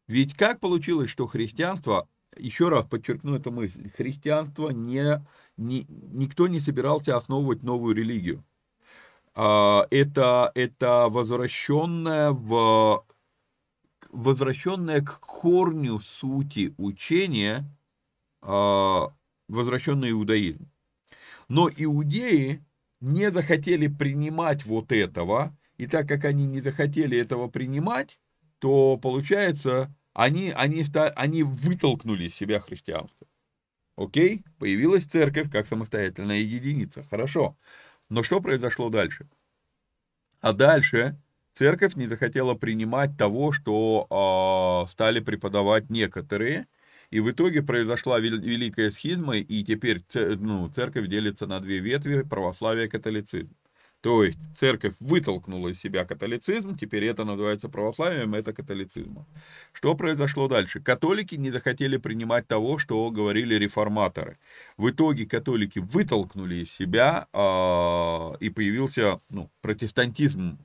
[0.09, 5.25] Ведь как получилось, что христианство, еще раз подчеркну эту мысль, христианство не,
[5.57, 8.45] не, никто не собирался основывать новую религию.
[9.35, 13.05] А, это, это возвращенное в
[14.11, 17.65] возвращенное к корню сути учения,
[18.43, 19.13] а,
[19.51, 20.71] возвращенный иудаизм.
[21.49, 22.65] Но иудеи
[23.01, 28.21] не захотели принимать вот этого, и так как они не захотели этого принимать,
[28.59, 30.85] то получается, они, они,
[31.17, 33.27] они вытолкнули из себя христианство.
[33.97, 37.57] Окей, появилась церковь как самостоятельная единица, хорошо.
[38.09, 39.29] Но что произошло дальше?
[40.41, 41.21] А дальше
[41.53, 44.07] церковь не захотела принимать того, что
[44.87, 46.67] э, стали преподавать некоторые,
[47.11, 52.87] и в итоге произошла великая схизма, и теперь ну, церковь делится на две ветви, православие
[52.87, 53.55] и католицизм.
[54.01, 59.27] То есть церковь вытолкнула из себя католицизм, теперь это называется православием, это католицизмом.
[59.73, 60.81] Что произошло дальше?
[60.81, 64.39] Католики не захотели принимать того, что говорили реформаторы.
[64.79, 70.59] В итоге католики вытолкнули из себя, э, и появился ну, протестантизм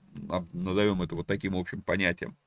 [0.53, 2.37] назовем это вот таким общим понятием.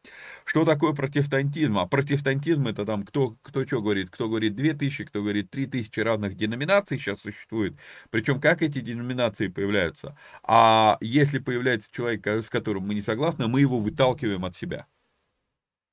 [0.45, 1.79] Что такое протестантизм?
[1.79, 6.37] А протестантизм это там кто, кто что говорит, кто говорит 2000, кто говорит 3000 разных
[6.37, 7.77] деноминаций сейчас существует.
[8.11, 10.17] Причем как эти деноминации появляются?
[10.43, 14.87] А если появляется человек, с которым мы не согласны, мы его выталкиваем от себя.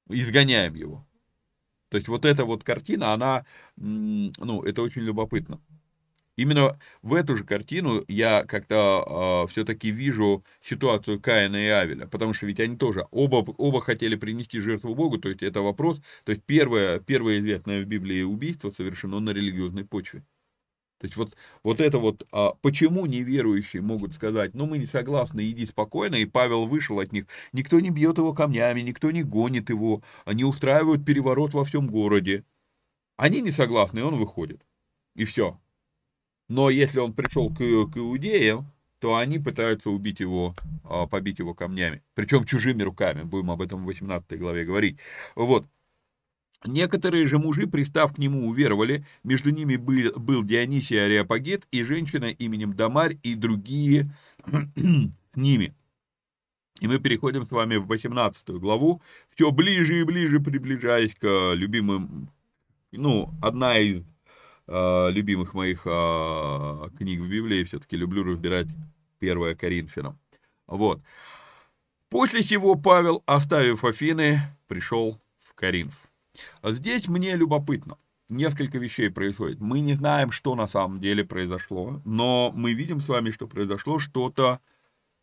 [0.10, 1.06] Изгоняем его.
[1.90, 3.46] То есть вот эта вот картина, она,
[3.78, 5.62] ну, это очень любопытно.
[6.38, 12.08] Именно в эту же картину я как-то э, а, все-таки вижу ситуацию Каина и Авеля,
[12.08, 16.02] потому что ведь они тоже оба, оба хотели принести жертву Богу, то есть это вопрос,
[16.26, 20.26] то есть первое, первое известное в Библии убийство совершено на религиозной почве.
[21.00, 25.50] То есть вот, вот это вот, а, почему неверующие могут сказать, ну мы не согласны,
[25.50, 29.69] иди спокойно, и Павел вышел от них, никто не бьет его камнями, никто не гонит
[29.69, 32.43] его, они устраивают переворот во всем городе.
[33.17, 34.65] Они не согласны, и он выходит.
[35.15, 35.58] И все,
[36.48, 41.54] но если он пришел к, к иудеям, то они пытаются убить его, а, побить его
[41.54, 42.02] камнями.
[42.14, 43.24] Причем чужими руками.
[43.24, 44.98] Будем об этом в 18 главе говорить.
[45.36, 45.68] Вот.
[46.66, 49.06] Некоторые же мужи, пристав к нему, уверовали.
[49.24, 54.12] Между ними был, был Дионисий Ариапагет и женщина именем Дамарь и другие
[54.44, 54.56] с
[55.36, 55.76] ними.
[56.82, 59.02] И мы переходим с вами в 18 главу,
[59.34, 62.30] все ближе и ближе приближаясь к любимым,
[62.92, 64.04] ну, одна из
[64.67, 68.67] э, любимых моих э, книг в Библии, все-таки люблю разбирать
[69.19, 70.19] первое Коринфянам.
[70.67, 71.01] Вот.
[72.10, 76.10] После чего Павел, оставив Афины, пришел в Коринф.
[76.62, 77.97] А здесь мне любопытно.
[78.30, 79.60] Несколько вещей происходит.
[79.60, 83.99] Мы не знаем, что на самом деле произошло, но мы видим с вами, что произошло
[83.99, 84.60] что-то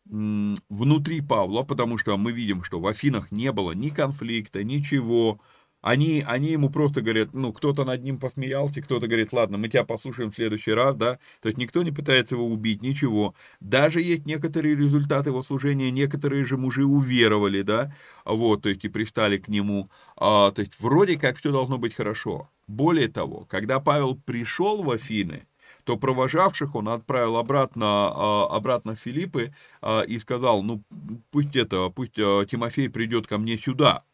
[0.05, 5.39] внутри Павла, потому что мы видим, что в Афинах не было ни конфликта, ничего,
[5.83, 9.83] они, они ему просто говорят, ну, кто-то над ним посмеялся, кто-то говорит, ладно, мы тебя
[9.83, 13.35] послушаем в следующий раз, да, то есть никто не пытается его убить, ничего.
[13.59, 17.93] Даже есть некоторые результаты его служения, некоторые же мужи уверовали, да,
[18.23, 21.93] вот, то есть и пристали к нему, а, то есть вроде как все должно быть
[21.93, 22.49] хорошо.
[22.67, 25.43] Более того, когда Павел пришел в Афины,
[25.83, 30.81] то провожавших он отправил обратно, а, обратно в Филиппы а, и сказал, ну,
[31.29, 34.05] пусть это, пусть а, Тимофей придет ко мне сюда,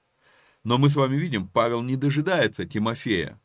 [0.63, 3.39] но мы с вами видим, Павел не дожидается Тимофея.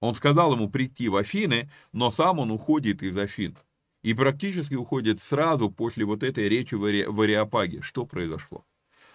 [0.00, 3.56] Он сказал ему прийти в Афины, но сам он уходит из Афин.
[4.02, 7.82] И практически уходит сразу после вот этой речи в Ариапаге.
[7.82, 8.64] Что произошло?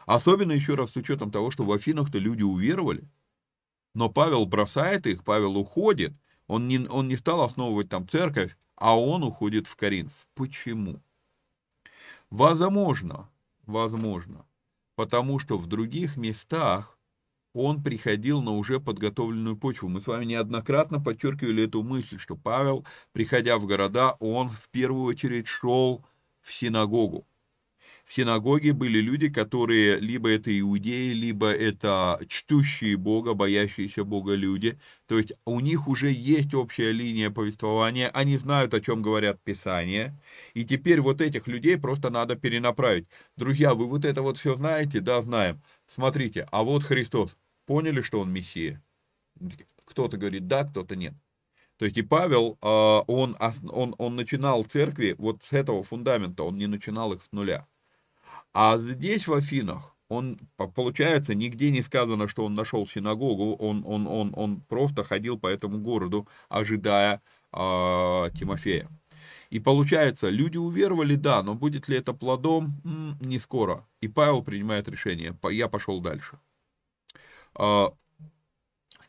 [0.05, 3.09] Особенно еще раз с учетом того, что в Афинах-то люди уверовали.
[3.95, 6.13] Но Павел бросает их, Павел уходит.
[6.47, 10.27] Он не, он не стал основывать там церковь, а он уходит в Коринф.
[10.35, 11.01] Почему?
[12.29, 13.29] Возможно,
[13.65, 14.45] возможно,
[14.95, 16.94] потому что в других местах
[17.55, 19.87] он приходил на уже подготовленную почву.
[19.87, 25.05] Мы с вами неоднократно подчеркивали эту мысль, что Павел, приходя в города, он в первую
[25.05, 26.05] очередь шел
[26.41, 27.25] в синагогу.
[28.05, 34.77] В синагоге были люди, которые либо это иудеи, либо это чтущие Бога, боящиеся Бога люди.
[35.07, 40.15] То есть у них уже есть общая линия повествования, они знают, о чем говорят Писания.
[40.53, 43.07] И теперь вот этих людей просто надо перенаправить.
[43.37, 44.99] Друзья, вы вот это вот все знаете?
[44.99, 45.61] Да, знаем.
[45.87, 48.81] Смотрите, а вот Христос поняли, что он Мессия.
[49.85, 51.13] Кто-то говорит да, кто-то нет.
[51.77, 53.35] То есть и Павел, а, он,
[53.69, 57.67] он, он начинал церкви вот с этого фундамента, он не начинал их с нуля.
[58.53, 64.07] А здесь в Афинах, он, получается, нигде не сказано, что он нашел синагогу, он, он,
[64.07, 67.57] он, он просто ходил по этому городу, ожидая э,
[68.33, 68.89] Тимофея.
[69.49, 72.81] И получается, люди уверовали, да, но будет ли это плодом,
[73.19, 73.85] не скоро.
[74.01, 76.39] И Павел принимает решение, я пошел дальше.
[77.55, 77.93] А,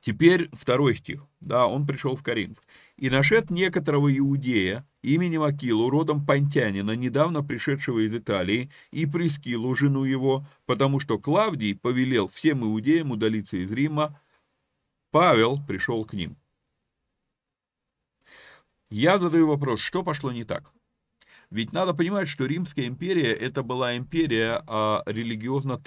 [0.00, 1.26] теперь второй стих.
[1.40, 2.58] Да, он пришел в Коринф.
[2.96, 10.04] «И нашед некоторого иудея, именем Акилу, родом Понтянина, недавно пришедшего из Италии, и Прескилу, жену
[10.04, 14.20] его, потому что Клавдий повелел всем иудеям удалиться из Рима,
[15.10, 16.36] Павел пришел к ним».
[18.88, 20.72] Я задаю вопрос, что пошло не так?
[21.50, 25.78] Ведь надо понимать, что Римская империя это была империя а, религиозно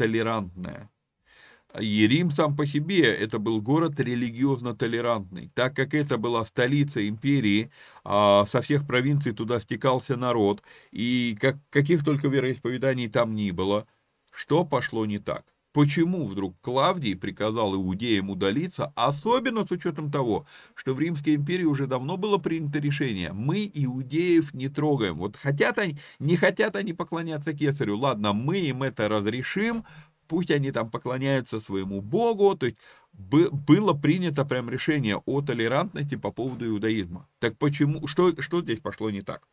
[1.74, 1.82] толерантная.
[1.82, 7.08] И Рим сам по себе это был город религиозно толерантный, так как это была столица
[7.08, 7.72] империи,
[8.04, 13.88] а, со всех провинций туда стекался народ, и как, каких только вероисповеданий там ни было,
[14.32, 15.46] что пошло не так?
[15.72, 21.86] Почему вдруг Клавдий приказал иудеям удалиться, особенно с учетом того, что в Римской империи уже
[21.86, 25.18] давно было принято решение, мы иудеев не трогаем.
[25.20, 29.86] Вот хотят они, не хотят они поклоняться кесарю, ладно, мы им это разрешим,
[30.30, 32.78] пусть они там поклоняются своему богу, то есть
[33.12, 37.28] было принято прям решение о толерантности по поводу иудаизма.
[37.40, 39.48] Так почему, что, что здесь пошло не так?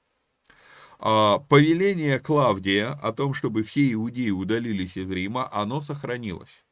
[0.99, 6.65] А, повеление Клавдия о том, чтобы все иудеи удалились из Рима, оно сохранилось.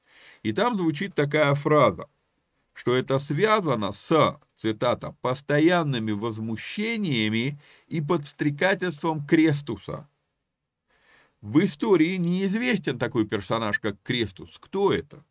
[0.42, 2.06] И там звучит такая фраза,
[2.74, 10.08] что это связано с, цитата, постоянными возмущениями и подстрекательством Крестуса.
[11.44, 14.56] В истории неизвестен такой персонаж, как Крестус.
[14.58, 15.26] Кто это?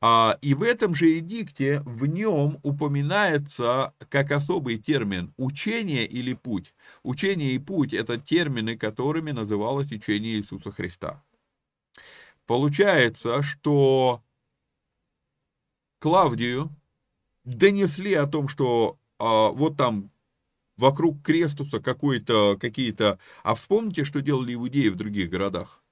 [0.00, 6.72] А, и в этом же эдикте, в нем упоминается как особый термин «учение» или «путь».
[7.02, 11.22] Учение и путь– это термины, которыми называлось учение Иисуса Христа.
[12.46, 14.22] Получается, что
[15.98, 16.70] Клавдию
[17.44, 20.10] донесли о том, что а, вот там
[20.76, 23.18] вокруг Крестуса какой-то, какие-то...
[23.42, 25.82] А вспомните, что делали иудеи в других городах.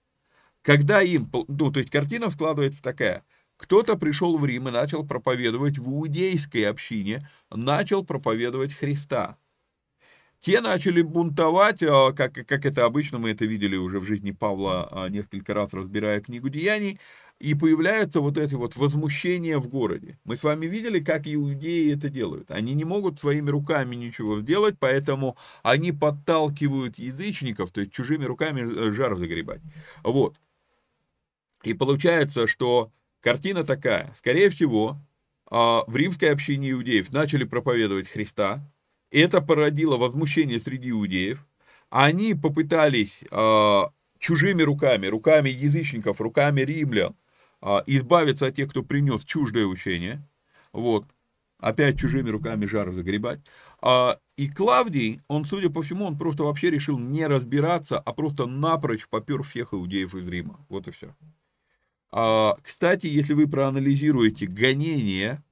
[0.62, 1.30] Когда им...
[1.48, 3.24] Ну, то есть картина складывается такая.
[3.56, 9.36] Кто-то пришел в Рим и начал проповедовать в иудейской общине, начал проповедовать Христа.
[10.40, 14.88] Те начали бунтовать, а, как, как это обычно, мы это видели уже в жизни Павла
[14.90, 16.98] а, несколько раз, разбирая книгу Деяний,
[17.42, 20.16] и появляется вот это вот возмущение в городе.
[20.24, 22.52] Мы с вами видели, как иудеи это делают.
[22.52, 28.60] Они не могут своими руками ничего сделать, поэтому они подталкивают язычников, то есть чужими руками
[28.60, 29.60] э, жар загребать.
[30.04, 30.36] Вот.
[31.64, 34.14] И получается, что картина такая.
[34.16, 34.98] Скорее всего,
[35.50, 38.64] а, в римской общине иудеев начали проповедовать Христа,
[39.10, 41.44] это породило возмущение среди иудеев.
[41.90, 43.82] Они попытались э,
[44.20, 47.16] чужими руками, руками язычников, руками римлян,
[47.86, 50.26] избавиться от тех, кто принес чуждое учение.
[50.72, 51.06] Вот.
[51.58, 53.40] Опять чужими руками жар загребать.
[53.80, 58.46] А, и Клавдий, он, судя по всему, он просто вообще решил не разбираться, а просто
[58.46, 60.64] напрочь попер всех иудеев из Рима.
[60.68, 61.14] Вот и все.
[62.10, 65.42] А, кстати, если вы проанализируете гонения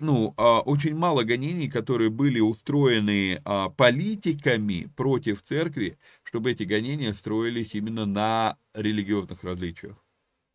[0.00, 7.12] ну, а, очень мало гонений, которые были устроены а, политиками против церкви, чтобы эти гонения
[7.12, 10.03] строились именно на религиозных различиях.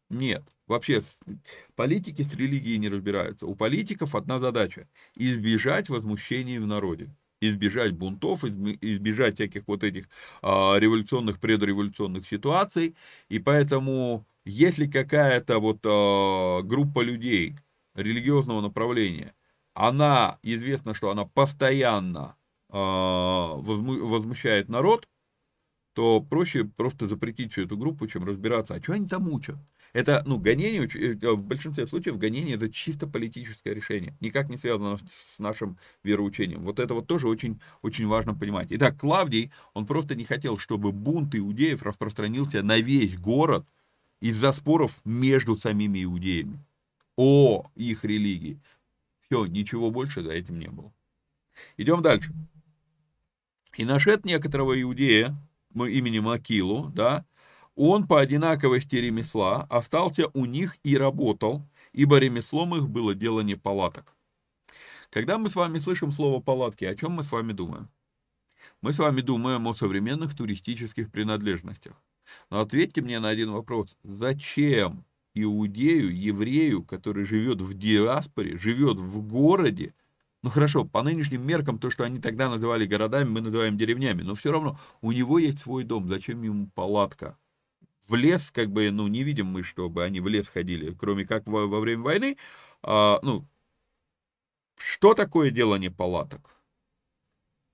[0.10, 1.04] Нет, вообще
[1.76, 3.46] политики с религией не разбираются.
[3.46, 7.10] У политиков одна задача– избежать возмущений в народе,
[7.42, 10.10] избежать бунтов, избежать всяких вот этих
[10.42, 12.96] а, революционных, предреволюционных ситуаций.
[13.30, 15.82] И поэтому, если какая-то вот
[16.66, 17.56] группа людей–
[17.96, 19.36] религиозного направления,
[19.74, 22.36] она, известно, что она постоянно
[22.70, 25.08] э, возмущает народ,
[25.94, 29.58] то проще просто запретить всю эту группу, чем разбираться, а что они там учат.
[29.94, 34.98] Это, ну, гонение, э, в большинстве случаев гонение это чисто политическое решение, никак не связано
[34.98, 36.64] с нашим вероучением.
[36.64, 38.68] Вот это вот тоже очень, очень важно понимать.
[38.72, 43.66] Итак, Клавдий, он просто не хотел, чтобы бунт иудеев распространился на весь город
[44.20, 46.64] из-за споров между самими иудеями
[47.16, 48.60] о их религии.
[49.22, 50.94] Все, ничего больше за этим не было.
[51.78, 52.34] Идем дальше.
[53.78, 55.36] И нашед некоторого иудея,
[55.74, 57.26] имени Макилу, да,
[57.82, 61.64] он по одинаковости ремесла остался у них и работал,
[61.94, 64.18] ибо ремеслом их было делание палаток.
[65.10, 67.88] Когда мы с вами слышим слово палатки, о чем мы с вами думаем?
[68.82, 71.94] Мы с вами думаем о современных туристических принадлежностях.
[72.50, 73.96] Но ответьте мне на один вопрос.
[74.04, 79.94] Зачем иудею, еврею, который живет в диаспоре, живет в городе,
[80.44, 84.36] ну хорошо, по нынешним меркам, то, что они тогда называли городами, мы называем деревнями, но
[84.36, 87.38] все равно у него есть свой дом, зачем ему палатка?
[88.10, 91.48] В лес, как бы, ну, не видим мы, чтобы они в лес ходили, кроме как
[91.48, 92.38] во, во время войны.
[92.82, 93.46] А, ну,
[94.78, 96.56] что такое делание палаток?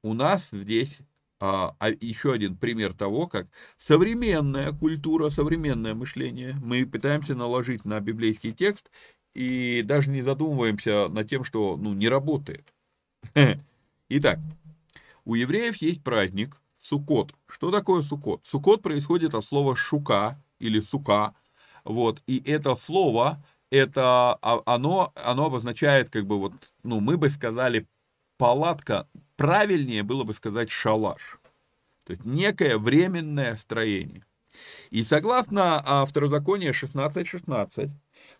[0.04, 1.00] У нас здесь
[1.40, 8.00] а, а еще один пример того, как современная культура, современное мышление мы пытаемся наложить на
[8.00, 8.90] библейский текст
[9.34, 12.74] и даже не задумываемся над тем, что ну, не работает.
[14.10, 14.40] Итак,
[15.26, 17.34] у евреев есть праздник Сукот.
[17.56, 18.46] Что такое Сукот?
[18.46, 21.34] Сукот происходит от слова шука или сука.
[21.86, 26.52] Вот, и это слово, это, а, оно, оно обозначает, как бы вот,
[26.84, 27.88] ну, мы бы сказали,
[28.38, 31.40] палатка правильнее было бы сказать шалаш.
[32.04, 34.26] То есть некое временное строение.
[34.90, 37.90] И согласно а, второзаконию 16.16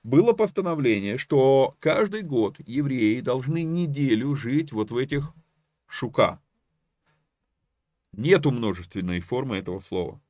[0.04, 5.32] было постановление, что каждый год евреи должны неделю жить вот в этих
[5.88, 6.42] шука.
[8.18, 10.22] Нету множественной формы этого слова.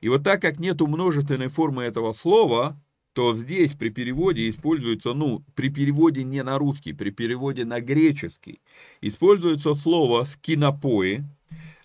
[0.00, 2.80] И вот так как нету множественной формы этого слова,
[3.12, 8.60] то здесь при переводе используется, ну, при переводе не на русский, при переводе на греческий,
[9.00, 11.24] используется слово скинопои,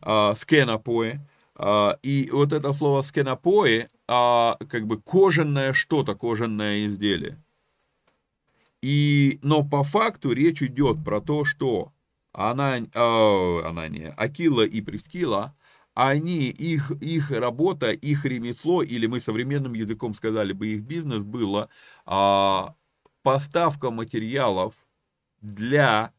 [0.02, 1.20] э, скенопои,
[1.58, 7.42] э, и вот это слово скенопои, э, как бы кожаное что-то, кожаное изделие.
[8.82, 11.92] И, но по факту речь идет про то, что
[12.36, 15.56] она, э, она не, Акила и Прескила,
[15.94, 21.70] они, их, их работа, их ремесло, или мы современным языком сказали бы, их бизнес было
[22.06, 22.76] а,
[23.24, 24.74] поставка материалов
[25.40, 26.12] для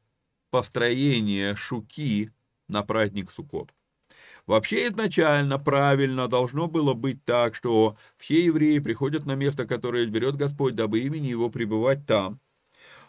[0.51, 2.33] построения шуки
[2.69, 3.75] на праздник Суккот.
[4.47, 10.37] Вообще изначально правильно должно было быть так, что все евреи приходят на место, которое изберет
[10.37, 12.41] Господь, дабы имени его пребывать там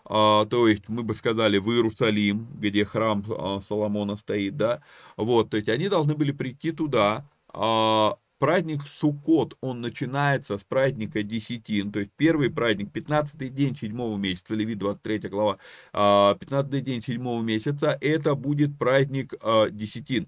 [0.08, 4.82] то есть мы бы сказали в Иерусалим, где храм а, Соломона стоит, да,
[5.18, 11.24] вот, то есть они должны были прийти туда, а, праздник Суккот, он начинается с праздника
[11.24, 15.58] Десятин, то есть первый праздник, 15 день седьмого месяца, Левит 23 глава,
[15.92, 19.34] 15 день седьмого месяца, это будет праздник
[19.72, 20.28] Десятин.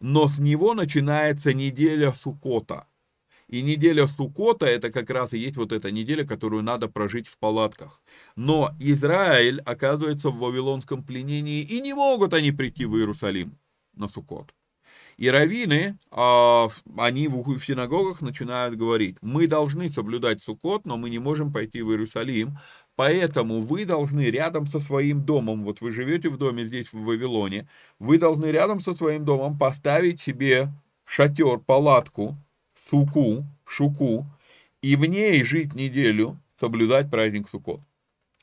[0.00, 2.86] Но с него начинается неделя Суккота.
[3.48, 7.38] И неделя Сукота, это как раз и есть вот эта неделя, которую надо прожить в
[7.38, 8.02] палатках.
[8.36, 13.58] Но Израиль оказывается в вавилонском пленении, и не могут они прийти в Иерусалим
[13.94, 14.54] на Сукот.
[15.16, 21.20] И раввины, а, они в синагогах начинают говорить, мы должны соблюдать Сукот, но мы не
[21.20, 22.58] можем пойти в Иерусалим,
[22.96, 27.68] поэтому вы должны рядом со своим домом, вот вы живете в доме здесь в Вавилоне,
[28.00, 30.72] вы должны рядом со своим домом поставить себе
[31.06, 32.36] шатер, палатку,
[32.94, 34.24] суку, шуку,
[34.80, 37.80] и в ней жить неделю, соблюдать праздник Суккот.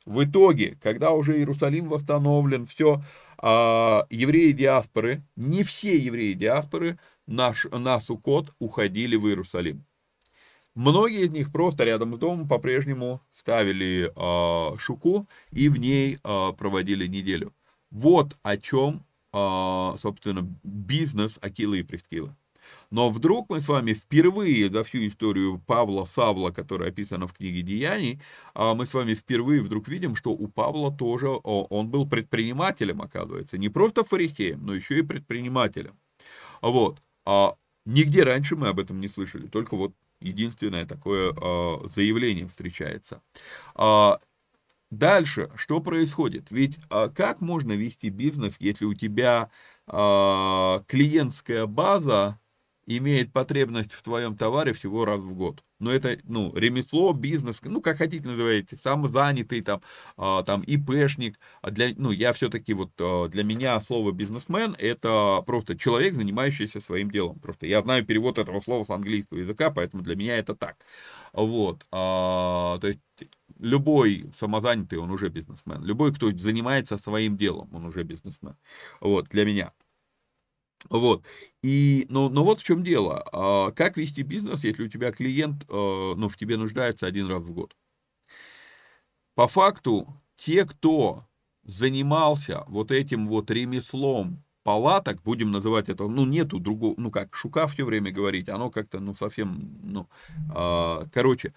[0.06, 3.02] В итоге, когда уже Иерусалим восстановлен, все,
[3.38, 9.86] а, евреи диаспоры, не все евреи диаспоры на, на Суккот уходили в Иерусалим.
[10.76, 16.52] Многие из них просто рядом с домом по-прежнему ставили а, шуку и в ней а,
[16.52, 17.54] проводили неделю.
[17.90, 22.36] Вот о чем, а, собственно, бизнес Акилы и Прескилы.
[22.90, 27.62] Но вдруг мы с вами впервые за всю историю Павла Савла, которая описана в книге
[27.62, 28.22] Деяний,
[28.54, 33.58] а мы с вами впервые вдруг видим, что у Павла тоже, он был предпринимателем, оказывается,
[33.58, 35.98] не просто фарисеем, но еще и предпринимателем.
[36.62, 37.02] Вот.
[37.26, 37.56] А
[37.86, 43.22] нигде раньше мы об этом не слышали, только вот единственное такое а, заявление встречается.
[43.76, 44.20] А,
[44.90, 46.52] дальше, что происходит?
[46.52, 49.50] Ведь как можно вести бизнес, если у тебя
[49.88, 52.40] клиентская база
[52.98, 55.64] имеет потребность в твоем товаре всего раз в год.
[55.80, 59.82] Но это, ну, ремесло, бизнес, ну, как хотите называете, самозанятый, там,
[60.18, 61.40] а, там, ИПшник.
[61.62, 66.82] А для, ну, я все-таки вот, а, для меня слово бизнесмен, это просто человек, занимающийся
[66.82, 67.40] своим делом.
[67.40, 70.78] Просто я знаю перевод этого слова с английского языка, поэтому для меня это так.
[71.34, 73.00] Вот, а, то есть
[73.60, 75.84] любой самозанятый, он уже бизнесмен.
[75.84, 78.56] Любой, кто занимается своим делом, он уже бизнесмен.
[79.00, 79.72] Вот, для меня.
[80.90, 81.24] Вот.
[81.62, 83.24] И, но, но вот в чем дело.
[83.32, 87.44] А, как вести бизнес, если у тебя клиент, а, ну, в тебе нуждается один раз
[87.44, 87.76] в год?
[89.36, 91.26] По факту, те, кто
[91.64, 97.68] занимался вот этим вот ремеслом палаток, будем называть это, ну, нету другого, ну, как Шука
[97.68, 100.08] все время говорить, оно как-то, ну, совсем, ну,
[100.54, 101.54] а, короче,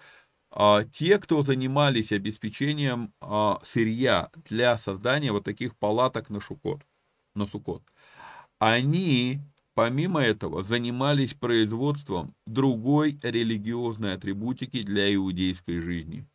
[0.51, 6.81] а, те, кто занимались обеспечением а, сырья для создания вот таких палаток на Шукот,
[7.35, 7.83] на Сукот,
[8.59, 9.39] они,
[9.73, 16.25] помимо этого, занимались производством другой религиозной атрибутики для иудейской жизни.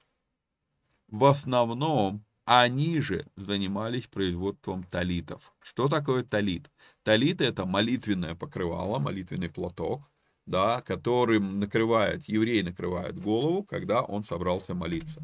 [1.08, 5.52] В основном они же занимались производством талитов.
[5.60, 6.70] Что такое талит?
[7.02, 10.02] Талит это молитвенное покрывало, молитвенный платок,
[10.46, 15.22] да, которым накрывает, еврей накрывает голову, когда он собрался молиться.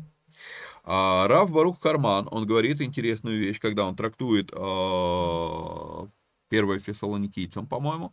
[0.85, 6.07] А Рав Барух Карман, он говорит интересную вещь, когда он трактует э,
[6.51, 8.13] 1 Фессалоникийцам, по-моему,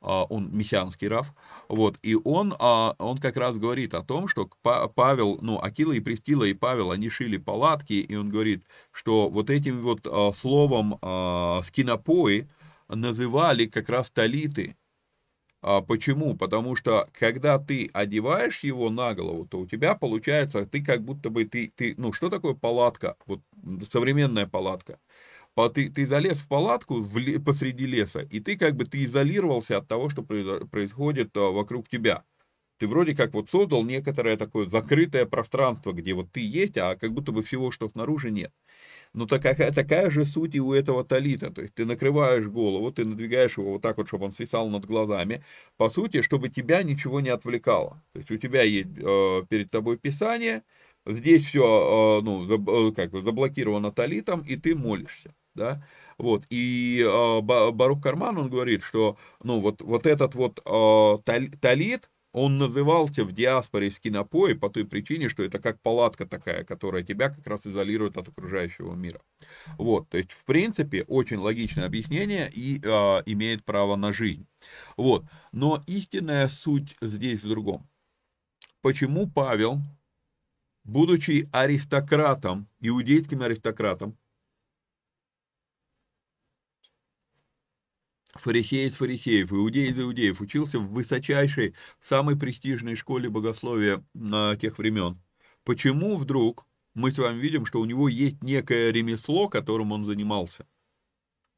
[0.00, 1.32] а, он мессианский Раф,
[1.68, 6.00] вот, и он, а, он как раз говорит о том, что Павел, ну, Акила и
[6.00, 10.98] Престила и Павел, они шили палатки, и он говорит, что вот этим вот а, словом
[11.64, 12.48] скинопои
[12.88, 14.76] называли как раз талиты,
[15.88, 16.36] Почему?
[16.36, 21.30] Потому что когда ты одеваешь его на голову, то у тебя получается, ты как будто
[21.30, 23.16] бы ты, ты ну что такое палатка?
[23.24, 23.40] Вот
[23.90, 24.98] современная палатка.
[25.68, 29.88] Ты, ты залез в палатку в, посреди леса, и ты как бы ты изолировался от
[29.88, 32.24] того, что происходит а, вокруг тебя.
[32.78, 37.12] Ты вроде как вот создал некоторое такое закрытое пространство, где вот ты есть, а как
[37.12, 38.52] будто бы всего, что снаружи нет.
[39.12, 41.50] Но такая, такая же суть и у этого талита.
[41.52, 44.86] То есть ты накрываешь голову, ты надвигаешь его вот так вот, чтобы он свисал над
[44.86, 45.44] глазами.
[45.76, 48.02] По сути, чтобы тебя ничего не отвлекало.
[48.12, 50.64] То есть у тебя есть э, перед тобой писание,
[51.06, 55.32] здесь все э, ну, заб, э, как бы заблокировано талитом, и ты молишься.
[55.54, 55.84] Да?
[56.18, 62.08] Вот, и э, Барух Карман, он говорит, что, ну, вот, вот этот вот э, талит,
[62.34, 67.30] он назывался в диаспоре скинопой по той причине, что это как палатка такая, которая тебя
[67.30, 69.20] как раз изолирует от окружающего мира.
[69.78, 72.88] Вот, то есть, в принципе, очень логичное объяснение и э,
[73.26, 74.46] имеет право на жизнь.
[74.96, 77.88] Вот, но истинная суть здесь в другом.
[78.82, 79.78] Почему Павел,
[80.82, 84.18] будучи аристократом, иудейским аристократом,
[88.34, 94.78] фарисей из фарисеев, иудей из иудеев, учился в высочайшей, самой престижной школе богословия на тех
[94.78, 95.20] времен.
[95.64, 100.66] Почему вдруг мы с вами видим, что у него есть некое ремесло, которым он занимался?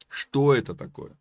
[0.08, 1.16] Что это такое?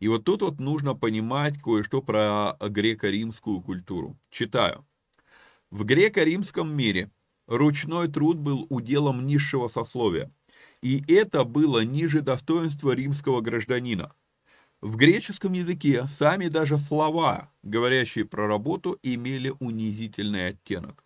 [0.00, 4.18] И вот тут вот нужно понимать кое-что про греко-римскую культуру.
[4.30, 4.86] Читаю.
[5.70, 7.10] В греко-римском мире
[7.46, 10.32] ручной труд был уделом низшего сословия,
[10.82, 14.12] и это было ниже достоинства римского гражданина–
[14.84, 21.02] в греческом языке сами даже слова, говорящие про работу, имели унизительный оттенок.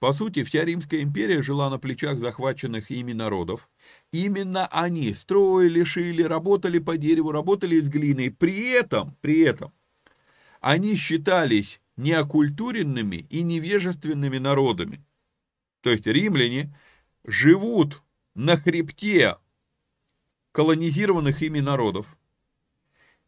[0.00, 3.70] По сути, вся Римская империя жила на плечах захваченных ими народов.
[4.10, 8.32] Именно они строили, шили, работали по дереву, работали из глины.
[8.32, 9.72] При этом, при этом,
[10.60, 15.00] они считались неокультуренными и невежественными народами.
[15.80, 16.76] То есть римляне
[17.24, 18.02] живут
[18.34, 19.36] на хребте
[20.50, 22.16] колонизированных ими народов,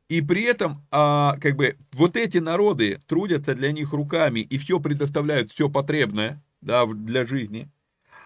[0.09, 4.81] и при этом, а, как бы, вот эти народы трудятся для них руками и все
[4.81, 7.71] предоставляют, все потребное, да, для жизни.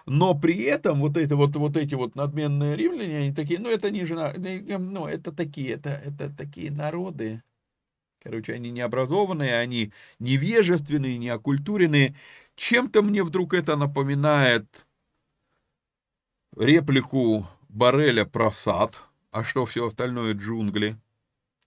[0.05, 3.91] Но при этом вот эти вот, вот эти вот надменные римляне, они такие, ну это
[3.91, 7.43] не жена, ну это такие, это, это такие народы.
[8.21, 12.15] Короче, они необразованные, они невежественные, неокультуренные.
[12.55, 14.85] Чем-то мне вдруг это напоминает
[16.57, 18.95] реплику Бареля про сад,
[19.31, 20.97] а что все остальное джунгли.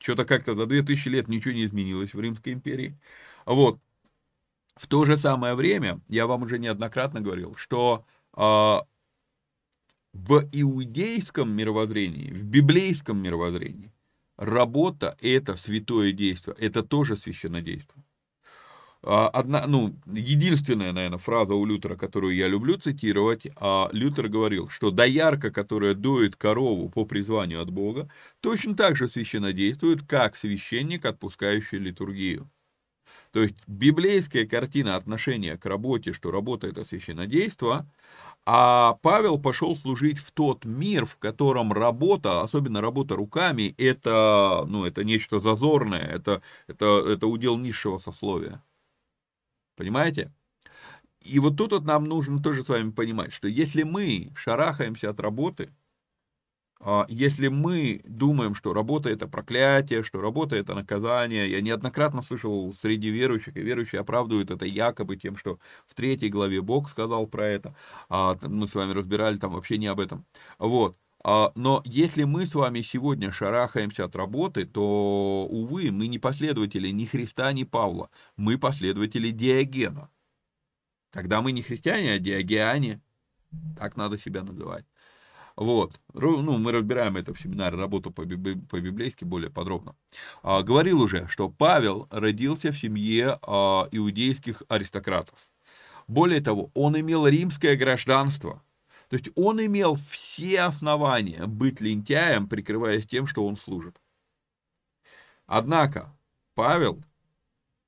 [0.03, 2.99] Что-то как-то за 2000 лет ничего не изменилось в Римской империи.
[3.47, 3.79] Вот.
[4.75, 8.05] В то же самое время, я вам уже неоднократно говорил, что
[8.37, 8.41] э,
[10.13, 13.93] в иудейском мировоззрении, в библейском мировоззрении,
[14.37, 18.02] работа– это святое действие, это тоже священнодействие.
[18.02, 18.02] А,
[19.05, 24.91] одна, ну, единственная, наверное, фраза у Лютера, которую я люблю цитировать, а Лютер говорил, что
[24.91, 28.09] доярка, которая доит корову по призванию от Бога,
[28.41, 32.49] точно так же священнодействует, как священник, отпускающий литургию.
[33.33, 37.91] То есть библейская картина отношения к работе, что работа это священнодейство,
[38.45, 44.85] а Павел пошел служить в тот мир, в котором работа, особенно работа руками, это, ну,
[44.85, 48.63] это нечто зазорное, это, это, это удел низшего сословия.
[49.77, 50.33] Понимаете?
[51.23, 55.21] И вот тут вот нам нужно тоже с вами понимать, что если мы шарахаемся от
[55.21, 55.73] работы,
[56.81, 62.75] а, если мы думаем, что работа это проклятие, что работа это наказание, я неоднократно слышал
[62.75, 67.47] среди верующих, и верующие оправдывают это якобы тем, что в третьей главе Бог сказал про
[67.47, 67.77] это,
[68.09, 70.27] а мы с вами разбирали там вообще не об этом.
[70.59, 70.97] Вот.
[71.25, 76.89] А, но если мы с вами сегодня шарахаемся от работы, то, увы, мы не последователи
[76.89, 78.11] ни Христа, ни Павла.
[78.37, 80.11] Мы последователи Диогена.
[81.13, 83.01] Тогда мы не христиане, а диогеане.
[83.79, 84.87] Так надо себя называть.
[85.57, 86.01] Вот.
[86.15, 89.95] Ну, мы разбираем это в семинаре «Работу по-библейски» более подробно.
[90.43, 95.39] А, говорил уже, что Павел родился в семье а, иудейских аристократов.
[96.09, 98.63] Более того, он имел римское гражданство–
[99.13, 104.01] то есть он имел все основания быть лентяем, прикрываясь тем, что он служит.
[105.45, 106.17] Однако
[106.55, 107.05] Павел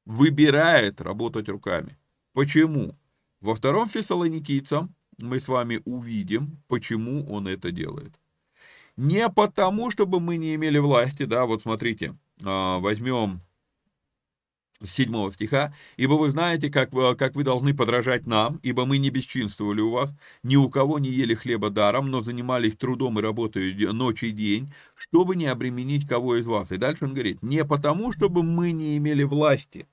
[0.05, 1.97] выбирает работать руками.
[2.35, 2.95] Почему?
[3.41, 8.13] Во втором Фессалоникийцам мы с вами увидим, почему он это делает.
[8.99, 13.41] Не потому, чтобы мы не имели власти, да, вот смотрите, а, возьмем
[14.83, 19.81] 7 стиха, «Ибо вы знаете, как, как вы должны подражать нам, ибо мы не бесчинствовали
[19.81, 24.23] у вас, ни у кого не ели хлеба даром, но занимались трудом и работой ночь
[24.23, 26.73] и день, чтобы не обременить кого из вас».
[26.73, 29.87] И дальше он говорит, «Не потому, чтобы мы не имели власти,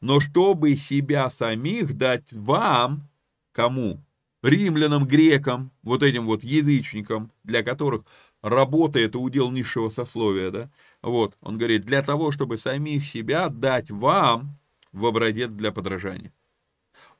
[0.00, 3.08] но чтобы себя самих дать вам,
[3.52, 4.00] кому?
[4.42, 8.04] Римлянам, грекам, вот этим вот язычникам, для которых
[8.42, 10.70] работа это удел низшего сословия, да,
[11.04, 14.58] вот, он говорит, для того, чтобы самих себя дать вам
[14.92, 16.32] в образец для подражания.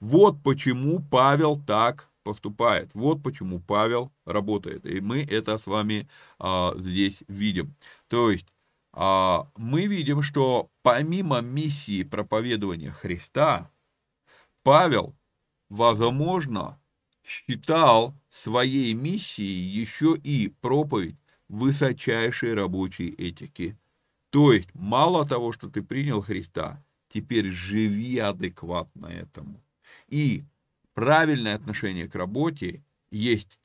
[0.00, 2.90] Вот почему Павел так поступает.
[2.94, 4.86] Вот почему Павел работает.
[4.86, 6.08] И мы это с вами
[6.38, 7.74] а, здесь видим.
[8.08, 8.46] То есть
[8.94, 13.70] а, мы видим, что помимо миссии проповедования Христа,
[14.62, 15.14] Павел,
[15.68, 16.80] возможно,
[17.22, 21.18] считал своей миссией еще и проповедь
[21.48, 23.76] высочайшей рабочей этики.
[24.30, 29.62] То есть, мало того, что ты принял Христа, теперь живи адекватно этому.
[30.08, 30.44] И
[30.94, 33.58] правильное отношение к работе есть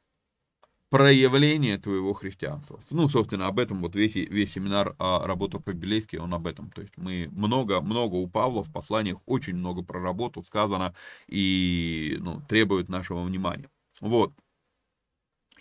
[0.89, 2.79] проявление твоего христианства.
[2.89, 6.71] Ну, собственно, об этом вот весь, весь семинар а, «Работа по-библейски», он об этом.
[6.71, 10.95] То есть мы много, много у Павла в посланиях, очень много про работу сказано
[11.27, 13.69] и ну, требует нашего внимания.
[14.01, 14.33] Вот.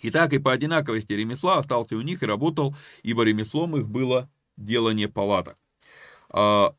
[0.01, 5.07] Итак, и по одинаковости ремесла остался у них и работал, ибо ремеслом их было делание
[5.07, 5.57] палаток.
[6.29, 6.75] А,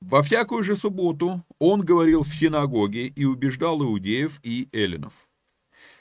[0.00, 5.28] во всякую же субботу он говорил в синагоге и убеждал иудеев и эллинов.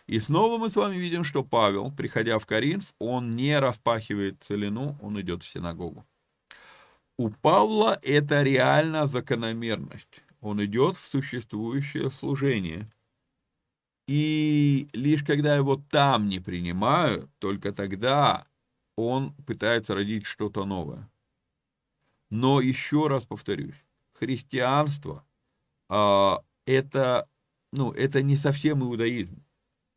[0.08, 4.97] И снова мы с вами видим, что Павел, приходя в Коринф, он не распахивает целину,
[5.01, 6.05] он идет в синагогу.
[7.18, 10.22] У Павла это реально закономерность.
[10.39, 12.89] Он идет в существующее служение.
[14.08, 18.47] И лишь когда его там не принимают, только тогда
[18.95, 21.10] он пытается родить что-то новое.
[22.30, 23.76] Но еще раз повторюсь,
[24.14, 25.26] христианство
[25.89, 27.28] а, это,
[27.72, 29.43] ну, это не совсем иудаизм.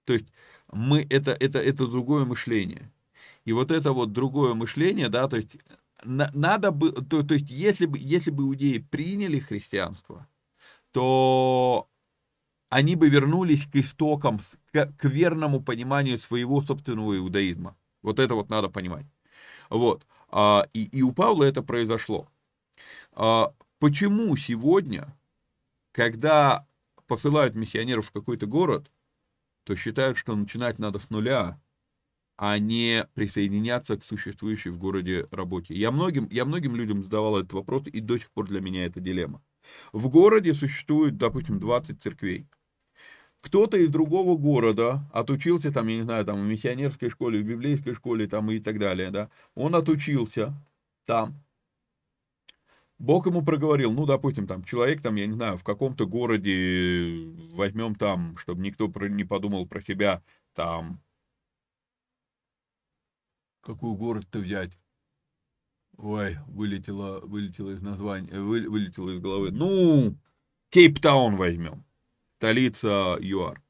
[0.05, 0.27] То есть
[0.73, 2.91] мы, это, это, это другое мышление.
[3.45, 5.51] И вот это вот другое мышление, да, то есть
[6.05, 10.27] надо бы, то, то есть если бы, если бы иудеи приняли христианство,
[10.93, 11.90] то
[12.71, 14.41] они бы вернулись к истокам,
[14.73, 17.77] к, верному пониманию своего собственного иудаизма.
[18.03, 19.07] Вот это вот надо понимать.
[19.69, 20.07] Вот.
[20.31, 22.29] А, и, и у Павла это произошло.
[23.13, 25.17] А, Почему сегодня,
[25.93, 26.67] когда
[27.07, 28.93] посылают миссионеров в какой-то город,
[29.65, 31.59] то считают, что начинать надо с нуля,
[32.37, 35.73] а не присоединяться к существующей в городе работе.
[35.73, 39.01] Я многим, я многим людям задавал этот вопрос, и до сих пор для меня это
[39.01, 39.43] дилемма.
[39.95, 42.47] В городе существует, допустим, 20 церквей.
[43.41, 47.95] Кто-то из другого города отучился, там, я не знаю, там, в миссионерской школе, в библейской
[47.95, 50.55] школе, там, и так далее, да, он отучился
[51.07, 51.43] там,
[53.01, 57.95] Бог ему проговорил, ну, допустим, там, человек, там, я не знаю, в каком-то городе, возьмем
[57.95, 60.23] там, чтобы никто не подумал про себя,
[60.53, 61.01] там,
[63.63, 64.79] какой город-то взять?
[65.97, 69.51] Ой, вылетело, вылетело из названия, вы, вылетело из головы.
[69.51, 70.15] Ну,
[70.69, 71.85] Кейптаун возьмем,
[72.41, 73.63] столица ЮАР.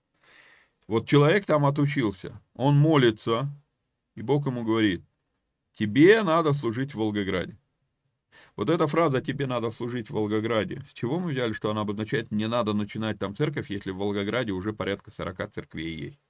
[0.86, 3.50] Вот человек там отучился, он молится,
[4.14, 5.02] и Бог ему говорит,
[5.72, 7.58] тебе надо служить в Волгограде.
[8.54, 12.30] Вот эта фраза «тебе надо служить в Волгограде», с чего мы взяли, что она обозначает
[12.30, 16.20] «не надо начинать там церковь, если в Волгограде уже порядка 40 церквей есть»?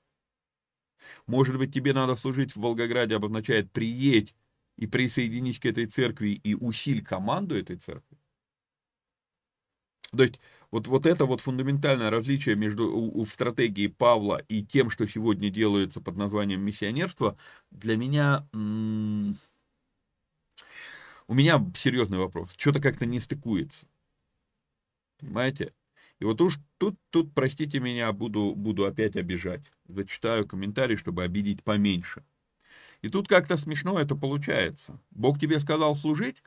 [1.26, 4.34] Может быть, тебе надо служить в Волгограде обозначает «приедь
[4.78, 8.16] и присоединись к этой церкви и усиль команду этой церкви»?
[10.16, 14.90] То есть вот, вот это вот фундаментальное различие между у, у, стратегии Павла и тем,
[14.90, 17.36] что сегодня делается под названием миссионерство,
[17.70, 19.34] для меня у
[21.34, 22.50] меня серьезный вопрос.
[22.56, 23.86] Что-то как-то не стыкуется.
[25.18, 25.72] Понимаете?
[26.18, 29.72] И вот уж тут, тут, простите меня, буду, буду опять обижать.
[29.86, 32.24] Зачитаю комментарий, чтобы обидеть поменьше.
[33.00, 35.00] И тут как-то смешно это получается.
[35.10, 36.42] Бог тебе сказал служить,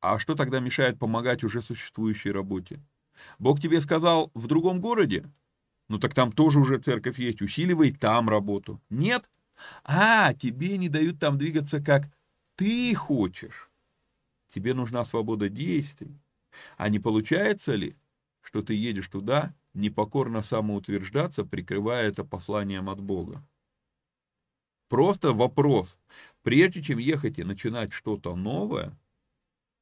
[0.00, 2.80] а что тогда мешает помогать уже существующей работе?
[3.38, 5.30] Бог тебе сказал в другом городе,
[5.88, 8.80] ну так там тоже уже церковь есть, усиливай там работу.
[8.90, 9.30] Нет?
[9.84, 12.08] А, тебе не дают там двигаться, как
[12.56, 13.70] ты хочешь.
[14.54, 16.20] Тебе нужна свобода действий.
[16.76, 17.96] А не получается ли,
[18.40, 23.44] что ты едешь туда, непокорно самоутверждаться, прикрывая это посланием от Бога?
[24.88, 25.96] Просто вопрос.
[26.42, 28.96] Прежде чем ехать и начинать что-то новое,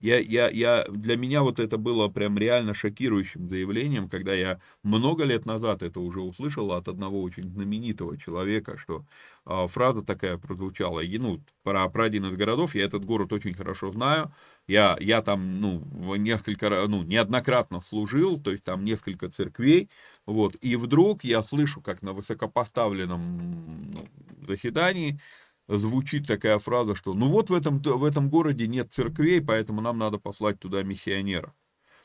[0.01, 5.25] я, я, я, для меня вот это было прям реально шокирующим заявлением, когда я много
[5.25, 9.05] лет назад это уже услышал от одного очень знаменитого человека, что
[9.47, 13.55] э, фраза такая прозвучала, и, ну, про, про один из городов, я этот город очень
[13.55, 14.33] хорошо знаю,
[14.69, 15.83] я, я там, ну,
[16.17, 19.89] несколько, ну, неоднократно служил, то есть там несколько церквей,
[20.27, 24.09] вот, и вдруг я слышу, как на высокопоставленном ну,
[24.47, 25.21] заседании
[25.69, 29.99] звучит такая фраза, что ну вот в этом, в этом городе нет церквей, поэтому нам
[29.99, 31.55] надо послать туда миссионера.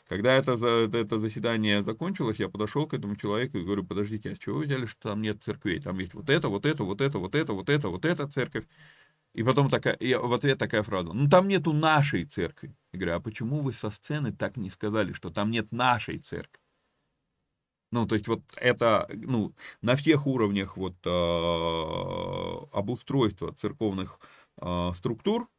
[0.07, 0.53] Когда это,
[0.93, 4.65] это заседание закончилось, я подошел к этому человеку и говорю, подождите, а с чего вы
[4.65, 5.79] взяли, что там нет церквей?
[5.79, 8.65] Там есть вот это, вот это, вот это, вот это, вот это, вот эта церковь.
[9.33, 12.75] И потом такая, и в ответ такая фраза, ну там нету нашей церкви.
[12.91, 16.60] Я говорю, а почему вы со сцены так не сказали, что там нет нашей церкви?
[17.91, 24.19] Ну, то есть вот это, ну, на всех уровнях вот э, обустройства церковных
[24.61, 25.49] э, структур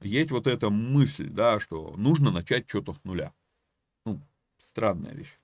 [0.00, 3.32] есть вот эта мысль, да, что нужно начать что-то с нуля.
[4.06, 4.20] Ну,
[4.58, 5.38] странная вещь.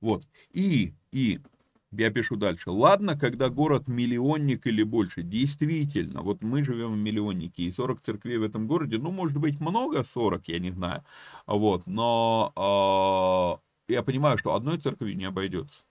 [0.00, 0.26] Вот.
[0.52, 1.40] И, и
[1.92, 2.70] я пишу дальше.
[2.70, 5.22] Ладно, когда город миллионник или больше.
[5.22, 9.60] Действительно, вот мы живем в миллионнике, и 40 церквей в этом городе, ну, может быть,
[9.60, 11.04] много 40, я не знаю.
[11.46, 15.84] Вот, но э, я понимаю, что одной церкви не обойдется.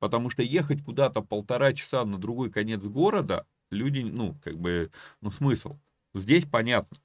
[0.00, 4.90] Потому что ехать куда-то полтора часа на другой конец города, люди, ну, как бы,
[5.20, 5.78] ну, смысл.
[6.14, 6.98] Здесь понятно.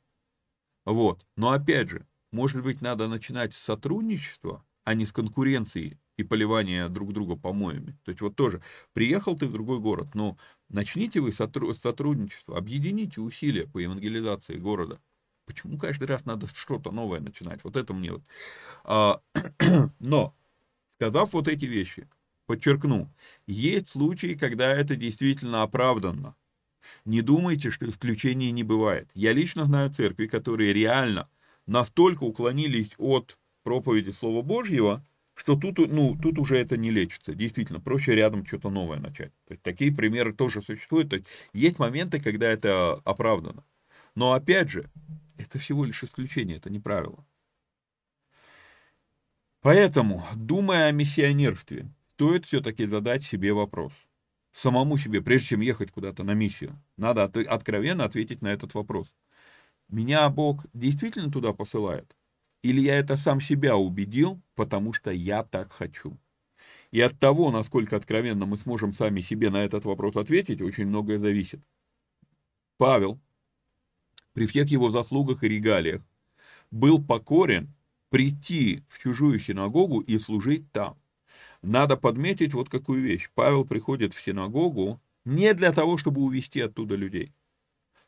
[0.86, 1.26] Вот.
[1.36, 6.90] Но опять же, может быть, надо начинать с сотрудничества, а не с конкуренции и поливания
[6.90, 7.98] друг друга помоями.
[8.04, 8.62] То есть вот тоже,
[8.94, 10.38] приехал ты в другой город, но
[10.70, 15.00] начните вы сотрудничество, объедините усилия по евангелизации города.
[15.48, 17.64] Почему каждый раз надо что-то новое начинать?
[17.64, 18.24] Вот это мне вот.
[18.84, 19.22] А,
[20.00, 20.36] но,
[20.98, 22.08] сказав вот эти вещи,
[22.48, 23.10] подчеркну,
[23.48, 26.36] есть случаи, когда это действительно оправданно.
[27.06, 29.10] Не думайте, что исключений не бывает.
[29.14, 31.30] Я лично знаю церкви, которые реально
[31.66, 37.34] настолько уклонились от проповеди Слова Божьего, что тут, ну, тут уже это не лечится.
[37.34, 39.32] Действительно, проще рядом что-то новое начать.
[39.46, 41.10] То есть, такие примеры тоже существуют.
[41.10, 43.64] То есть, есть моменты, когда это оправдано.
[44.16, 44.90] Но опять же,
[45.38, 47.26] это всего лишь исключение, это не правило.
[49.62, 53.94] Поэтому, думая о миссионерстве, стоит все-таки задать себе вопрос.
[54.52, 59.14] Самому себе, прежде чем ехать куда-то на миссию, надо откровенно ответить на этот вопрос.
[59.88, 62.16] Меня Бог действительно туда посылает?
[62.64, 66.18] Или я это сам себя убедил, потому что я так хочу?
[66.92, 71.20] И от того, насколько откровенно мы сможем сами себе на этот вопрос ответить, очень многое
[71.20, 71.62] зависит.
[72.78, 73.20] Павел,
[74.38, 76.04] при всех его заслугах и регалиях,
[76.70, 77.74] был покорен
[78.12, 80.96] прийти в чужую синагогу и служить там.
[81.64, 83.32] Надо подметить вот какую вещь.
[83.34, 87.34] Павел приходит в синагогу не для того, чтобы увести оттуда людей.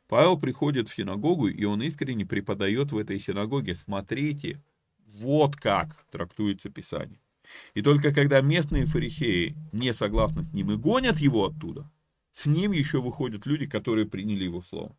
[0.08, 3.74] Павел приходит в синагогу, и он искренне преподает в этой синагоге.
[3.74, 4.62] Смотрите,
[5.08, 7.20] вот как трактуется Писание.
[7.74, 11.90] И только когда местные фарисеи не согласны с ним и гонят его оттуда,
[12.34, 14.96] с ним еще выходят люди, которые приняли его слово.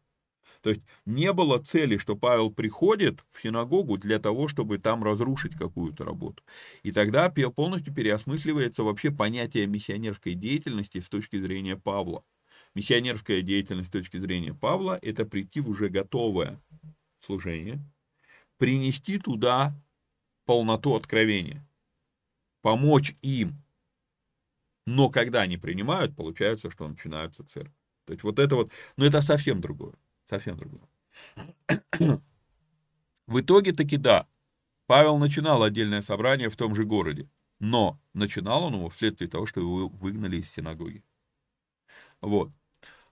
[0.63, 5.57] То есть не было цели, что Павел приходит в синагогу для того, чтобы там разрушить
[5.57, 6.43] какую-то работу.
[6.83, 12.23] И тогда полностью переосмысливается вообще понятие миссионерской деятельности с точки зрения Павла.
[12.75, 16.61] Миссионерская деятельность с точки зрения Павла– это прийти в уже готовое
[17.25, 17.81] служение,
[18.59, 19.75] принести туда
[20.45, 21.67] полноту откровения,
[22.63, 23.63] помочь им.
[24.87, 27.73] Но когда они принимают, получается, что начинаются церковь.
[28.05, 29.95] То есть вот это вот, но это совсем другое,
[30.31, 30.83] совсем другое.
[33.27, 34.27] В итоге таки да,
[34.87, 37.29] Павел начинал отдельное собрание в том же городе,
[37.61, 41.05] но начинал он его вследствие того, что его выгнали из синагоги.
[42.21, 42.51] Вот.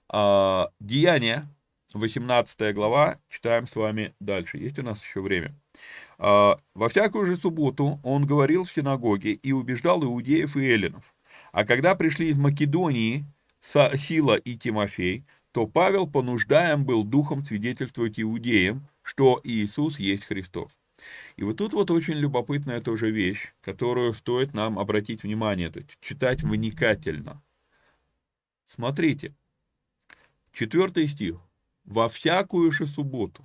[0.09, 1.49] А, Деяния,
[1.93, 4.59] 18 глава, читаем с вами дальше.
[4.59, 5.55] Есть у нас еще время.
[6.19, 11.15] А, Во всякую же субботу он говорил в синагоге и убеждал иудеев и эллинов.
[11.53, 13.25] А когда пришли из Македонии
[13.61, 20.71] Сила и Тимофей, то Павел понуждаем был духом свидетельствовать иудеям, что Иисус есть Христос.
[21.37, 25.99] И вот тут вот очень любопытная тоже вещь, которую стоит нам обратить внимание, то есть
[26.01, 27.43] читать вникательно.
[28.75, 29.35] Смотрите,
[30.59, 31.41] Четвертый стих.
[31.85, 33.45] «Во всякую же субботу».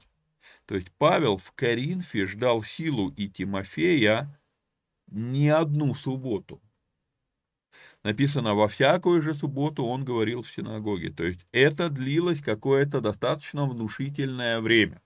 [0.66, 4.42] То есть Павел в Коринфе ждал силу и Тимофея
[5.06, 6.60] не одну субботу.
[8.04, 11.10] Написано, во всякую же субботу он говорил в синагоге.
[11.10, 15.02] То есть это длилось какое-то достаточно внушительное время.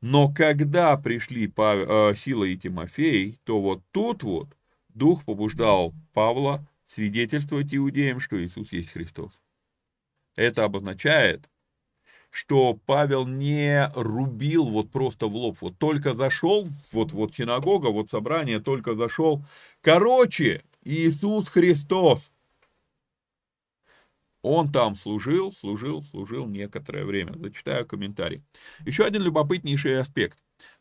[0.00, 4.48] Но когда пришли Павел, э, Сила и Тимофей, то вот тут вот
[4.88, 9.32] Дух побуждал Павла свидетельствовать иудеям, что Иисус есть Христос.
[10.36, 11.50] Это обозначает,
[12.30, 18.08] что Павел не рубил вот просто в лоб, вот только зашел, вот, вот синагога, вот
[18.08, 19.44] собрание только зашел.
[19.82, 22.20] Короче, Иисус Христос.
[24.42, 27.34] Он там служил, служил, служил некоторое время.
[27.36, 28.42] Зачитаю комментарий.
[28.86, 30.38] Еще один любопытнейший аспект,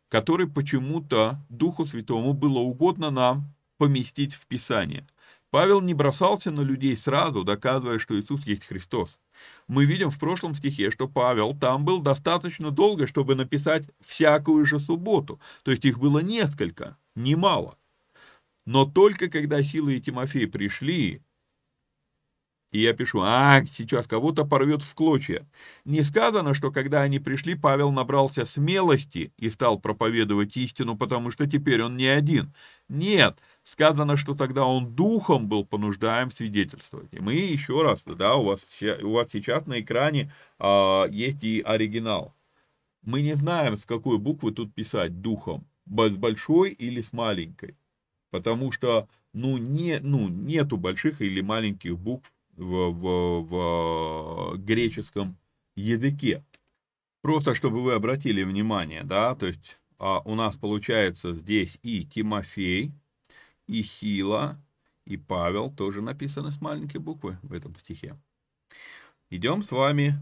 [0.08, 5.06] который почему-то Духу Святому было угодно нам поместить в Писание.
[5.50, 9.20] Павел не бросался на людей сразу, доказывая, что Иисус есть Христос
[9.68, 14.80] мы видим в прошлом стихе, что Павел там был достаточно долго, чтобы написать всякую же
[14.80, 15.40] субботу.
[15.64, 17.78] То есть их было несколько, немало.
[18.70, 21.24] Но только когда Сила и Тимофей пришли,
[22.72, 25.48] И я пишу, а, сейчас кого-то порвет в клочья.
[25.86, 31.48] Не сказано, что когда они пришли, Павел набрался смелости и стал проповедовать истину, потому что
[31.48, 32.54] теперь он не один.
[32.88, 37.12] Нет, сказано, что тогда он духом был понуждаем свидетельствовать.
[37.12, 38.62] И мы еще раз, да, у вас,
[39.02, 42.36] у вас сейчас на экране а, есть и оригинал.
[43.04, 47.76] Мы не знаем, с какой буквы тут писать духом, с большой или с маленькой.
[48.32, 55.38] Потому что, ну, не, ну, нету больших или маленьких букв в, в, в греческом
[55.76, 56.44] языке.
[57.22, 62.94] Просто чтобы вы обратили внимание, да, то есть а, у нас получается здесь и Тимофей,
[63.68, 64.62] и Сила,
[65.06, 68.18] и Павел тоже написаны с маленькой буквы в этом стихе.
[69.30, 70.14] Идем с вами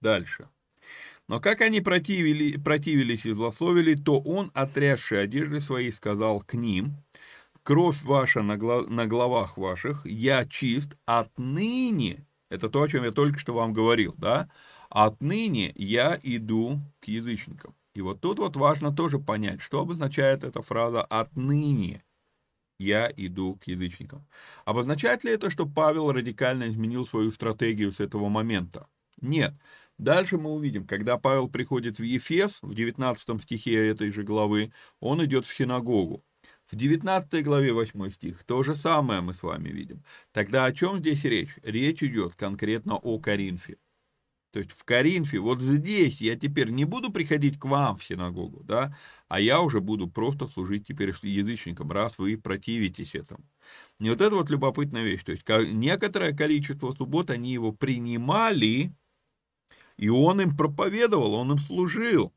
[0.00, 0.48] дальше.
[1.28, 6.96] Но как они противили, противились и злословили, то он, отрясший одежды свои, сказал к ним,
[7.62, 13.12] кровь ваша на, глав, на головах ваших, я чист, отныне, это то, о чем я
[13.12, 14.50] только что вам говорил, да,
[14.90, 17.74] отныне я иду к язычникам.
[17.94, 22.02] И вот тут вот важно тоже понять, что обозначает эта фраза «отныне
[22.78, 24.26] я иду к язычникам».
[24.64, 28.88] Обозначает ли это, что Павел радикально изменил свою стратегию с этого момента?
[29.20, 29.54] Нет.
[29.98, 35.24] Дальше мы увидим, когда Павел приходит в Ефес, в 19 стихе этой же главы, он
[35.24, 36.24] идет в синагогу.
[36.72, 40.02] В 19 главе 8 стих то же самое мы с вами видим.
[40.32, 41.58] Тогда о чем здесь речь?
[41.62, 43.76] Речь идет конкретно о Коринфе.
[44.52, 48.64] То есть в Коринфе, вот здесь я теперь не буду приходить к вам в синагогу,
[48.64, 48.96] да,
[49.28, 53.44] а я уже буду просто служить теперь язычникам, раз вы противитесь этому.
[53.98, 55.24] И вот это вот любопытная вещь.
[55.24, 58.94] То есть некоторое количество суббот они его принимали,
[59.98, 62.32] и он им проповедовал, он им служил.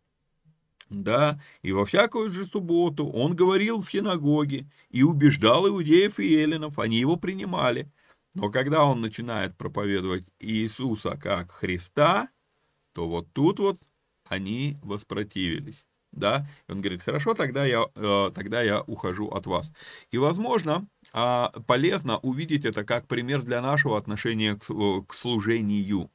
[0.90, 6.78] Да, и во всякую же субботу он говорил в синагоге и убеждал иудеев и эллинов,
[6.78, 7.92] они его принимали.
[8.36, 12.30] Но когда он начинает проповедовать Иисуса как Христа,
[12.94, 13.82] то вот тут вот
[14.30, 15.86] они воспротивились.
[16.12, 19.70] Да, и он говорит, хорошо, тогда я, э, тогда я ухожу от вас.
[20.12, 26.10] И, возможно, э, полезно увидеть это как пример для нашего отношения к, э, к служению.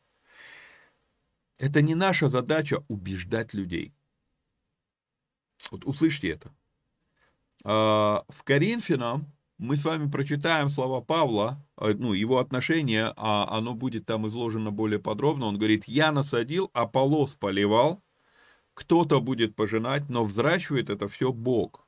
[1.58, 3.92] Это не наша задача убеждать людей.
[5.70, 6.52] Вот услышьте это.
[7.64, 9.26] А, в Коринфянам
[9.58, 14.70] мы с вами прочитаем слова Павла, а, ну, его отношение, а оно будет там изложено
[14.70, 15.46] более подробно.
[15.46, 18.02] Он говорит, я насадил, а полос поливал,
[18.74, 21.86] кто-то будет пожинать, но взращивает это все Бог.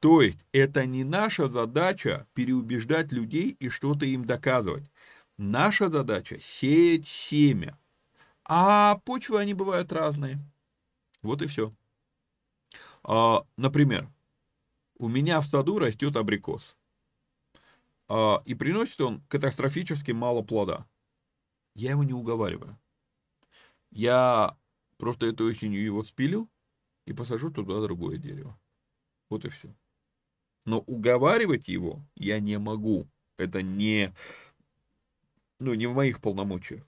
[0.00, 4.90] То есть это не наша задача переубеждать людей и что-то им доказывать.
[5.38, 7.78] Наша задача сеять семя.
[8.44, 10.38] А почвы, они бывают разные.
[11.22, 11.72] Вот и все.
[13.08, 14.12] А, например,
[14.98, 16.76] у меня в саду растет абрикос.
[18.08, 20.86] А, и приносит он катастрофически мало плода.
[21.76, 22.76] Я его не уговариваю.
[23.92, 24.56] Я
[24.96, 26.48] просто этой осенью его спилю
[27.04, 28.58] и посажу туда другое дерево.
[29.30, 29.72] Вот и все.
[30.64, 33.06] Но уговаривать его я не могу.
[33.38, 34.12] Это не,
[35.60, 36.84] ну, не в моих полномочиях.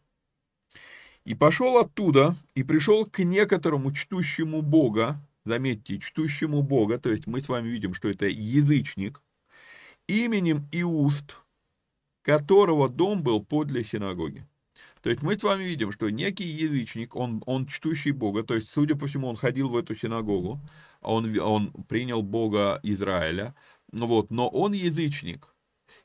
[1.25, 7.40] И пошел оттуда, и пришел к некоторому чтущему Бога, заметьте, чтущему Бога, то есть мы
[7.40, 9.22] с вами видим, что это язычник,
[10.07, 11.36] именем Иуст,
[12.22, 14.46] которого дом был подле синагоги.
[15.03, 18.68] То есть мы с вами видим, что некий язычник, он, он чтущий Бога, то есть,
[18.68, 20.61] судя по всему, он ходил в эту синагогу,
[21.01, 23.55] он, он принял Бога Израиля,
[23.92, 25.55] вот, но он язычник.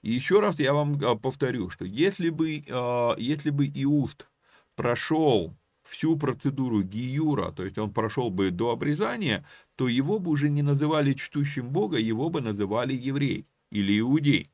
[0.01, 4.27] И еще раз я вам а, повторю, что если бы, а, если бы Иуст
[4.75, 5.55] прошел
[5.93, 10.63] всю процедуру гиюра, то есть он прошел бы до обрезания, то его бы уже не
[10.63, 14.49] называли чтущим Бога, его бы называли еврей или иудей.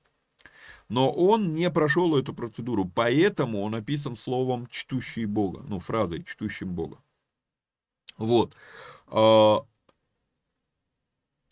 [0.89, 6.73] Но он не прошел эту процедуру, поэтому он описан словом «чтущий Бога», ну, фразой «чтущим
[6.73, 6.97] Бога».
[8.17, 8.57] Вот.
[9.07, 9.59] А,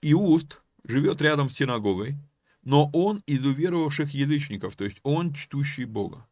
[0.01, 2.17] Иуст живет рядом с синагогой,
[2.63, 6.27] но он из уверовавших язычников, то есть он чтущий Бога.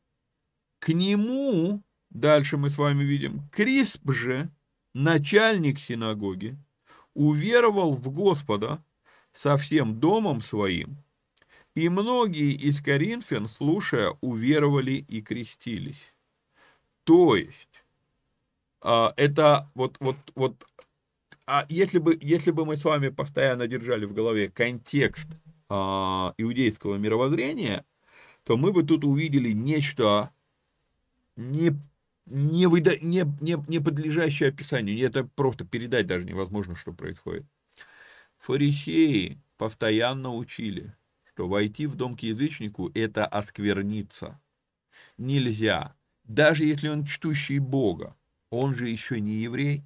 [0.80, 1.84] К нему
[2.16, 4.50] Дальше мы с вами видим, Крисп же,
[4.94, 6.58] начальник синагоги,
[7.14, 8.82] уверовал в Господа
[9.34, 10.96] со всем домом своим,
[11.76, 16.14] и многие из коринфян, слушая, уверовали и крестились.
[17.04, 17.84] То есть,
[18.80, 20.66] а, это вот, вот, вот,
[21.46, 25.28] а если бы, если бы мы с вами постоянно держали в голове контекст
[25.68, 27.84] а, иудейского мировоззрения,
[28.46, 30.32] то мы бы тут увидели нечто
[31.36, 31.74] не
[32.26, 32.98] не, выда...
[33.00, 35.06] не, не, не подлежащее описанию.
[35.06, 37.46] Это просто передать даже невозможно, что происходит.
[38.40, 40.96] Фарисеи постоянно учили,
[41.26, 44.40] что войти в дом к язычнику– это оскверниться.
[45.18, 45.96] нельзя.
[46.24, 48.16] Даже если он чтущий Бога,
[48.50, 49.84] он же еще не еврей.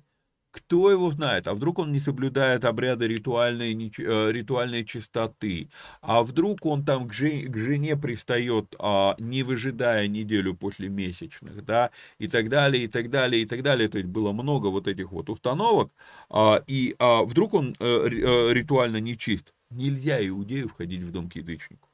[0.52, 1.48] Кто его знает?
[1.48, 5.70] А вдруг он не соблюдает обряды ритуальной, э, ритуальной чистоты?
[6.02, 11.64] А вдруг он там к, жен, к жене пристает, а, не выжидая неделю после месячных,
[11.64, 11.92] да?
[12.18, 13.90] И так далее, и так далее, и так далее.
[13.90, 15.92] То есть было много вот этих вот установок.
[16.30, 19.54] А, и а, вдруг он а, ритуально нечист?
[19.70, 21.88] Нельзя иудею входить в дом к язычнику.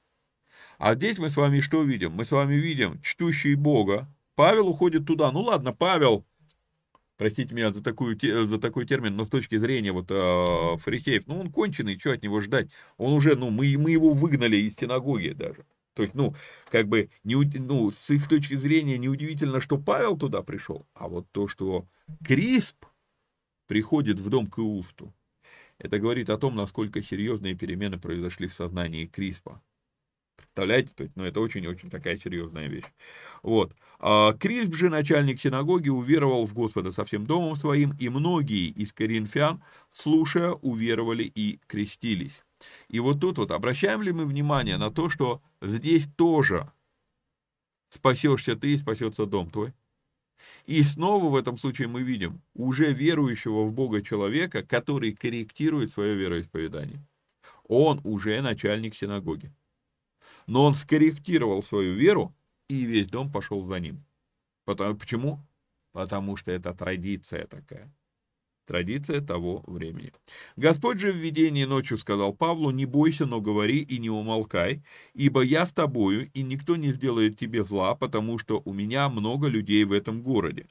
[0.77, 2.13] А здесь мы с вами что видим?
[2.13, 4.07] Мы с вами видим чтущий Бога.
[4.35, 5.31] Павел уходит туда.
[5.31, 6.25] Ну ладно, Павел
[7.17, 11.39] простите меня за, такую, за такой термин, но с точки зрения вот э, фарисеев, ну
[11.39, 12.69] он конченый, что от него ждать?
[12.97, 15.65] Он уже, ну мы, мы его выгнали из синагоги даже.
[15.95, 16.35] То есть, ну,
[16.69, 21.25] как бы, не, ну, с их точки зрения неудивительно, что Павел туда пришел, а вот
[21.31, 21.87] то, что
[22.23, 22.85] Крисп
[23.67, 25.13] приходит в дом к Иусту,
[25.77, 29.61] это говорит о том, насколько серьезные перемены произошли в сознании Криспа.
[30.55, 30.93] Представляете?
[30.95, 32.85] То есть, ну, это очень-очень такая серьезная вещь.
[33.43, 33.75] Вот.
[33.99, 38.93] А Крисп же, начальник синагоги, уверовал в Господа со всем домом своим, и многие из
[38.93, 42.41] коринфян, слушая, уверовали и крестились.
[42.87, 46.71] И вот тут вот обращаем ли мы внимание на то, что здесь тоже
[47.89, 49.73] спасешься ты и спасется дом твой?
[50.65, 56.15] И снова в этом случае мы видим уже верующего в Бога человека, который корректирует свое
[56.15, 57.05] вероисповедание.
[57.67, 59.51] Он уже начальник синагоги
[60.47, 62.35] но он скорректировал свою веру,
[62.67, 64.03] и весь дом пошел за ним.
[64.65, 65.39] Потому, почему?
[65.91, 67.93] Потому что это традиция такая.
[68.65, 70.11] Традиция того времени.
[70.55, 74.83] Господь же в видении ночью сказал Павлу, «Не бойся, но говори и не умолкай,
[75.13, 79.47] ибо я с тобою, и никто не сделает тебе зла, потому что у меня много
[79.47, 80.67] людей в этом городе».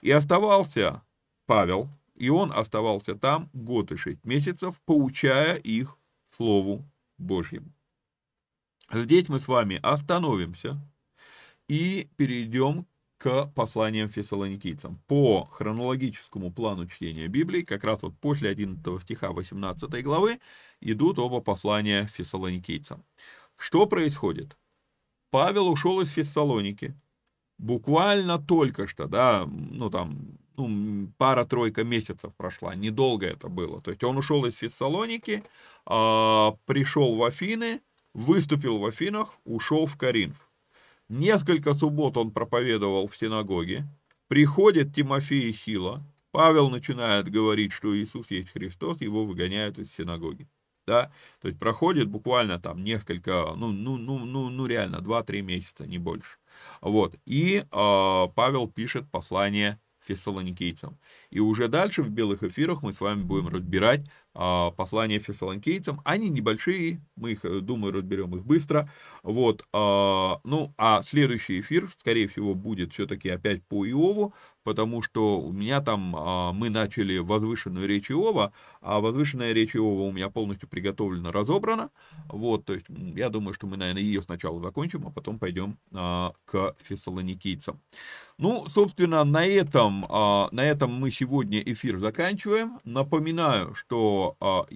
[0.00, 1.02] И оставался
[1.46, 5.98] Павел, и он оставался там год и шесть месяцев, поучая их
[6.34, 6.84] Слову
[7.18, 7.72] Божьему.
[8.90, 10.80] Здесь мы с вами остановимся
[11.68, 12.86] и перейдем
[13.18, 15.00] к посланиям фессалоникийцам.
[15.06, 20.40] По хронологическому плану чтения Библии, как раз вот после 11 стиха 18 главы,
[20.80, 23.04] идут оба послания фессалоникийцам.
[23.56, 24.56] Что происходит?
[25.30, 26.94] Павел ушел из Фессалоники,
[27.58, 33.82] буквально только что, да, ну там, ну, пара-тройка месяцев прошла, недолго это было.
[33.82, 35.44] То есть он ушел из Фессалоники,
[35.86, 37.82] э, пришел в Афины,
[38.14, 40.48] выступил в Афинах, ушел в Каринф.
[41.08, 43.86] Несколько суббот он проповедовал в синагоге.
[44.28, 46.04] Приходит Тимофей и Сила.
[46.30, 50.46] Павел начинает говорить, что Иисус есть Христос, его выгоняют из синагоги.
[50.86, 51.10] Да?
[51.40, 55.98] То есть проходит буквально там несколько, ну, ну, ну, ну, ну реально, 2-3 месяца, не
[55.98, 56.38] больше.
[56.80, 57.14] Вот.
[57.24, 59.78] И э, Павел пишет послание
[60.08, 60.98] фессалоникийцам.
[61.30, 66.00] И уже дальше в белых эфирах мы с вами будем разбирать а, послания фессалоникийцам.
[66.04, 68.90] Они небольшие, мы их, э, думаю, разберем их быстро.
[69.22, 74.34] Вот, а, ну, а следующий эфир, скорее всего, будет все-таки опять по Иову,
[74.68, 78.52] потому что у меня там, а, мы начали возвышенную речь Иова,
[78.82, 81.88] а возвышенная речь Иова у меня полностью приготовлена, разобрана.
[82.28, 82.84] Вот, то есть,
[83.16, 87.80] я думаю, что мы, наверное, ее сначала закончим, а потом пойдем к фессалоникийцам.
[88.36, 92.78] Ну, собственно, на этом, на этом мы сегодня эфир заканчиваем.
[92.84, 94.66] Напоминаю, что а,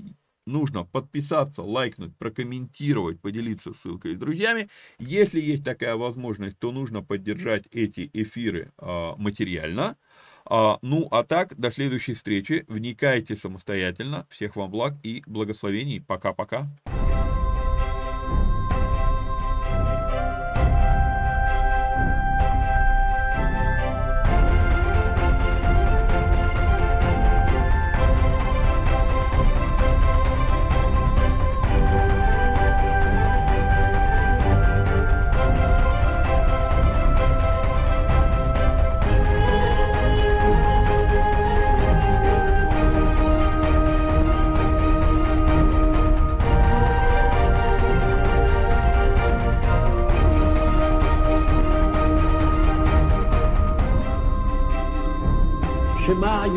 [0.47, 4.69] нужно подписаться, лайкнуть, прокомментировать, поделиться ссылкой с друзьями.
[4.99, 9.97] Если есть такая возможность, то нужно поддержать эти эфиры а, материально.
[10.45, 12.65] А, ну, а так, до следующей встречи.
[12.69, 14.27] Вникайте самостоятельно.
[14.31, 16.01] Всех вам благ и благословений.
[16.01, 16.67] Пока-пока.